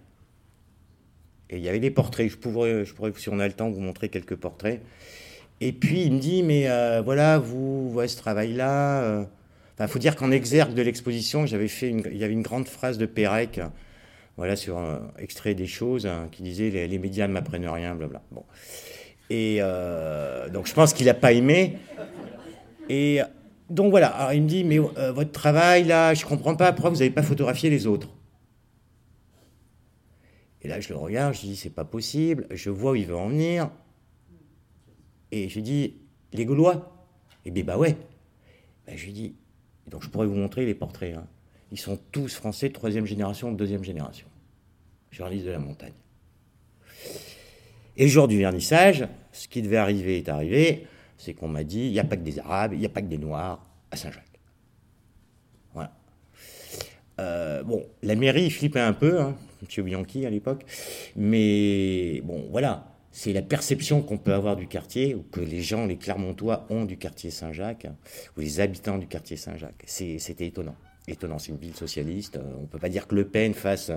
[1.50, 2.30] Et il y avait des portraits.
[2.30, 2.84] Je pourrais,
[3.16, 4.82] si on a le temps, vous montrer quelques portraits.
[5.62, 9.26] Et puis il me dit, mais euh, voilà, vous voyez ce travail-là.
[9.80, 12.42] Il euh, faut dire qu'en exergue de l'exposition, j'avais fait une, il y avait une
[12.42, 13.62] grande phrase de Pérec,
[14.38, 18.22] voilà, sur un extrait des choses, hein, qui disait les, médias ne m'apprennent rien, blabla.
[18.32, 18.44] Bon.
[19.30, 21.78] Et euh, donc je pense qu'il n'a pas aimé.
[22.90, 23.22] Et
[23.70, 26.92] donc voilà, Alors, il me dit, mais euh, votre travail là, je comprends pas, pourquoi
[26.92, 28.10] vous n'avez pas photographié les autres?
[30.62, 33.16] Et là, je le regarde, je dis, c'est pas possible, je vois où il veut
[33.16, 33.70] en venir.
[35.36, 35.96] Et je lui dis,
[36.32, 37.06] les Gaulois?
[37.44, 37.98] Et bien, bah ouais.
[38.88, 39.36] Ben, je lui dis,
[39.86, 41.14] donc je pourrais vous montrer les portraits.
[41.14, 41.28] Hein.
[41.74, 44.28] Ils sont tous français troisième génération, de deuxième génération.
[45.12, 45.92] Journaliste de la montagne.
[47.98, 51.92] Et jour du vernissage, ce qui devait arriver est arrivé, c'est qu'on m'a dit, il
[51.92, 53.62] n'y a pas que des Arabes, il n'y a pas que des Noirs
[53.92, 54.40] à Saint-Jacques.
[55.74, 55.94] Voilà.
[57.20, 59.84] Euh, bon, la mairie flippait un peu, hein, M.
[59.84, 60.64] Bianchi à l'époque,
[61.18, 65.86] mais bon, voilà c'est la perception qu'on peut avoir du quartier, ou que les gens,
[65.86, 67.88] les Clermontois, ont du quartier Saint-Jacques,
[68.36, 69.86] ou les habitants du quartier Saint-Jacques.
[69.86, 70.76] C'était étonnant.
[71.08, 72.38] Étonnant, c'est une ville socialiste.
[72.58, 73.90] On ne peut pas dire que Le Pen fasse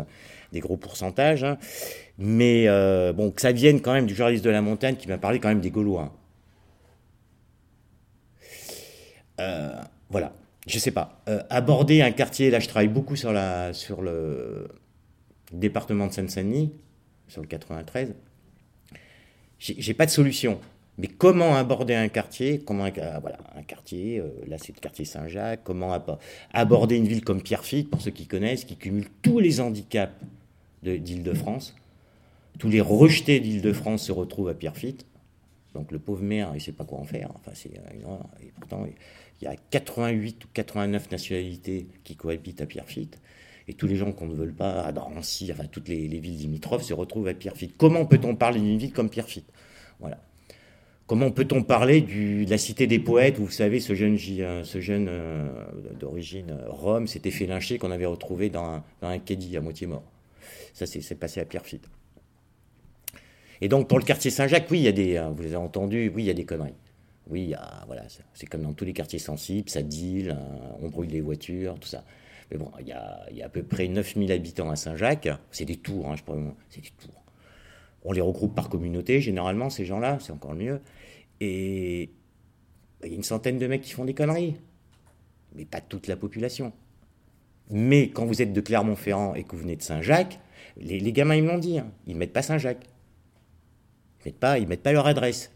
[0.53, 1.59] des gros pourcentages, hein.
[2.16, 5.19] mais euh, bon, que ça vienne quand même du journaliste de la montagne qui m'a
[5.19, 6.16] parlé quand même des Gaulois.
[9.41, 9.73] Euh,
[10.11, 10.33] voilà,
[10.69, 11.25] je sais pas.
[11.29, 13.33] Euh, aborder un quartier, là je travaille beaucoup sur,
[13.73, 14.69] sur le
[15.51, 16.73] département de Seine-Saint-Denis,
[17.27, 18.14] sur le 93
[19.59, 20.61] j'ai pas de solution.
[20.98, 25.04] Mais comment aborder un quartier Comment euh, voilà un quartier euh, Là, c'est le quartier
[25.04, 25.61] Saint-Jacques.
[25.62, 25.96] Comment
[26.52, 30.12] aborder une ville comme Pierrefitte pour ceux qui connaissent, qui cumule tous les handicaps
[30.82, 31.76] d'Île-de-France.
[32.59, 35.06] Tous les rejetés d'Île-de-France se retrouvent à Pierrefitte.
[35.74, 37.30] Donc le pauvre maire, il ne sait pas quoi en faire.
[37.36, 38.84] Enfin, c'est et pourtant,
[39.40, 43.20] il y a 88 ou 89 nationalités qui cohabitent à Pierrefitte.
[43.69, 46.83] Et tous les gens qu'on ne veut pas à Drancy, enfin toutes les, villes limitrophes
[46.83, 47.77] se retrouvent à Pierrefitte.
[47.77, 49.53] Comment peut-on parler d'une ville comme Pierrefitte?
[50.01, 50.19] Voilà.
[51.07, 54.81] Comment peut-on parler de la cité des poètes où, vous savez, ce jeune, euh, ce
[54.81, 55.49] jeune euh,
[55.99, 59.87] d'origine euh, rome s'était fait lyncher qu'on avait retrouvé dans un, dans un à moitié
[59.87, 60.03] mort
[60.73, 61.89] Ça, c'est passé à Pierrefitte.
[63.61, 66.11] Et donc, pour le quartier Saint-Jacques, oui, il y a des, vous les avez entendus,
[66.14, 66.75] oui, il y a des conneries.
[67.29, 67.53] Oui,
[67.86, 70.35] voilà, c'est comme dans tous les quartiers sensibles, ça deal,
[70.81, 72.05] on brûle les voitures, tout ça.
[72.51, 75.29] Mais bon, il y a, à peu près 9000 habitants à Saint-Jacques.
[75.51, 77.23] C'est des tours, hein, je pourrais, c'est des tours.
[78.05, 80.81] On les regroupe par communauté, généralement, ces gens-là, c'est encore mieux.
[81.41, 82.11] Et
[83.05, 84.57] il y a une centaine de mecs qui font des conneries.
[85.55, 86.73] Mais pas toute la population.
[87.70, 90.39] Mais quand vous êtes de Clermont-Ferrand et que vous venez de Saint-Jacques,
[90.79, 92.87] les, gamins, ils me l'ont dit, hein, ils ne mettent pas Saint-Jacques.
[94.25, 95.51] Ils ne mettent, mettent pas leur adresse.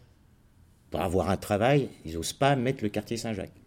[0.91, 3.62] Pour avoir un travail, ils n'osent pas mettre le quartier Saint-Jacques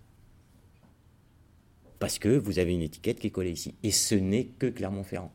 [1.98, 3.74] parce que vous avez une étiquette qui est collée ici.
[3.82, 5.32] Et ce n'est que Clermont-Ferrand.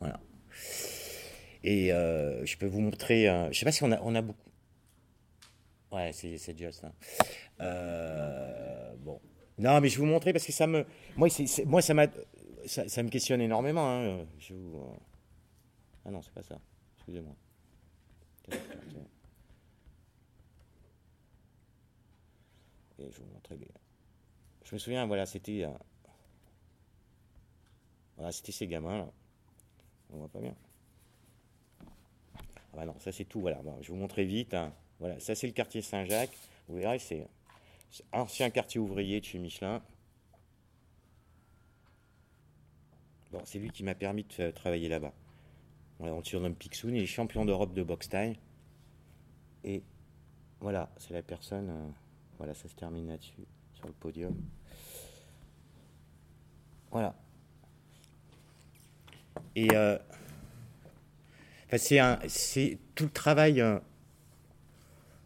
[0.00, 0.20] Voilà.
[1.64, 3.26] Et euh, je peux vous montrer.
[3.26, 4.38] je ne sais pas si on a, beaucoup.
[5.90, 6.84] Ouais, c'est juste.
[6.84, 6.92] Hein.
[7.60, 9.20] Euh, bon.
[9.58, 10.84] Non, mais je vais vous montrer parce que ça me.
[11.16, 11.94] Moi, ça,
[12.66, 13.88] ça, ça, me questionne énormément.
[13.88, 14.24] Hein.
[14.50, 14.96] Vous...
[16.04, 16.58] Ah non, c'est pas ça.
[16.96, 17.34] Excusez-moi.
[22.98, 23.71] Et je vais vous montrer les.
[24.72, 25.64] Je me souviens, voilà, c'était.
[25.64, 25.70] Euh,
[28.16, 29.12] voilà, c'était ces gamins là.
[30.10, 30.54] On voit pas bien.
[32.32, 33.60] Ah bah non, ça c'est tout, voilà.
[33.82, 34.54] Je vous montrer vite.
[34.54, 34.72] Hein.
[34.98, 36.34] Voilà, ça c'est le quartier Saint-Jacques.
[36.68, 37.28] Vous verrez, c'est
[38.12, 39.82] ancien quartier ouvrier de chez Michelin.
[43.30, 45.12] Bon, c'est lui qui m'a permis de travailler là-bas.
[46.00, 48.38] on le surnomme Pixoun, il est champion d'Europe de boxe taille.
[49.64, 49.82] Et
[50.60, 51.68] voilà, c'est la personne.
[51.68, 51.88] Euh,
[52.38, 53.46] voilà, ça se termine là-dessus
[53.82, 54.34] sur le podium.
[56.90, 57.14] Voilà.
[59.56, 59.98] Et euh,
[61.76, 63.60] c'est tout le travail.
[63.60, 63.78] Euh,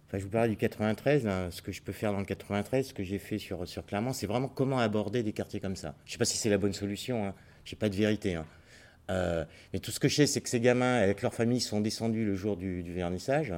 [0.06, 2.88] enfin, je vous parlais du 93, hein, ce que je peux faire dans le 93,
[2.88, 5.94] ce que j'ai fait sur, sur Clermont, c'est vraiment comment aborder des quartiers comme ça.
[6.04, 7.34] Je ne sais pas si c'est la bonne solution, hein.
[7.64, 8.36] je n'ai pas de vérité.
[8.36, 8.46] Hein.
[9.10, 11.80] Euh, mais tout ce que je sais, c'est que ces gamins, avec leur famille, sont
[11.80, 13.52] descendus le jour du, vernissage.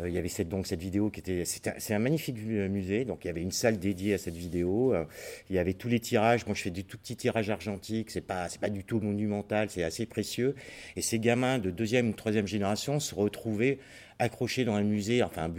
[0.00, 1.44] Euh, il y avait cette, donc cette vidéo qui était.
[1.44, 4.94] C'est un, magnifique musée, donc il y avait une salle dédiée à cette vidéo.
[4.94, 5.04] Euh,
[5.50, 6.46] il y avait tous les tirages.
[6.46, 8.10] Moi, je fais du tout petit tirage argentique.
[8.10, 9.70] C'est pas, pas du tout monumental.
[9.70, 10.54] C'est assez précieux.
[10.96, 13.78] Et ces gamins de deuxième ou troisième génération se retrouvaient
[14.18, 15.52] accrochés dans un musée, enfin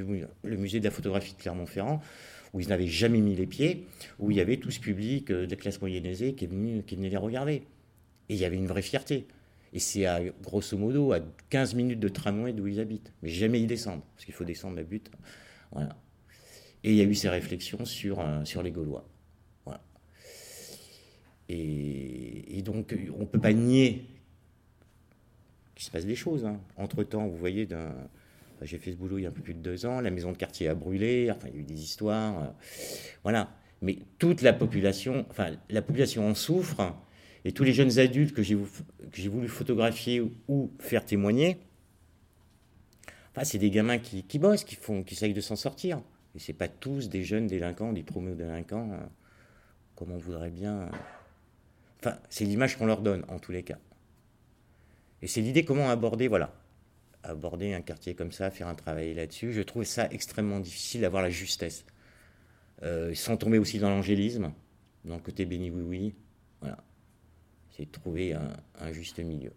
[0.44, 2.02] le musée de la photographie de Clermont-Ferrand,
[2.54, 3.86] où ils n'avaient jamais mis les pieds,
[4.18, 7.18] où il y avait tout ce public de classe moyenne aisée qui, qui venait les
[7.18, 7.64] regarder.
[8.30, 9.28] Et il y avait une vraie fierté.
[9.76, 11.20] Et c'est à, grosso modo à
[11.50, 13.12] 15 minutes de tramway d'où ils habitent.
[13.22, 15.12] Mais jamais y descendre, parce qu'il faut descendre la butte.
[15.74, 15.98] Voilà.
[16.86, 19.06] Et il y a eu ces réflexions sur, euh, sur les Gaulois.
[19.66, 19.82] Voilà.
[21.50, 24.06] Et, donc, on ne peut pas nier
[25.76, 26.46] qu'il se passe des choses.
[26.46, 26.62] Hein.
[26.78, 27.68] Entre-temps, vous voyez,
[28.62, 30.32] j'ai fait ce boulot il y a un peu plus de deux ans, la maison
[30.32, 32.44] de quartier a brûlé, enfin, il y a eu des histoires.
[32.44, 32.48] Euh,
[33.24, 33.50] voilà.
[33.82, 36.96] Mais toute la population, enfin, la population en souffre
[37.46, 41.60] et tous les jeunes adultes que j'ai voulu photographier ou faire témoigner,
[43.32, 46.02] enfin, c'est des gamins qui, bossent, qui, font, qui essayent de s'en sortir.
[46.34, 49.06] Et ce pas tous des jeunes délinquants, des promo-délinquants, euh,
[49.96, 50.90] comme on voudrait bien.
[52.00, 53.78] Enfin, c'est l'image qu'on leur donne, en tous les cas.
[55.22, 56.52] Et c'est l'idée comment aborder, voilà,
[57.22, 59.54] aborder un quartier comme ça, faire un travail là-dessus.
[59.54, 61.86] Je trouve ça extrêmement difficile d'avoir la justesse.
[62.82, 64.52] Euh, sans tomber aussi dans l'angélisme,
[65.06, 66.16] dans le côté béni oui oui.
[66.60, 66.84] Voilà
[67.76, 68.50] c'est trouver un,
[68.80, 69.52] un juste milieu.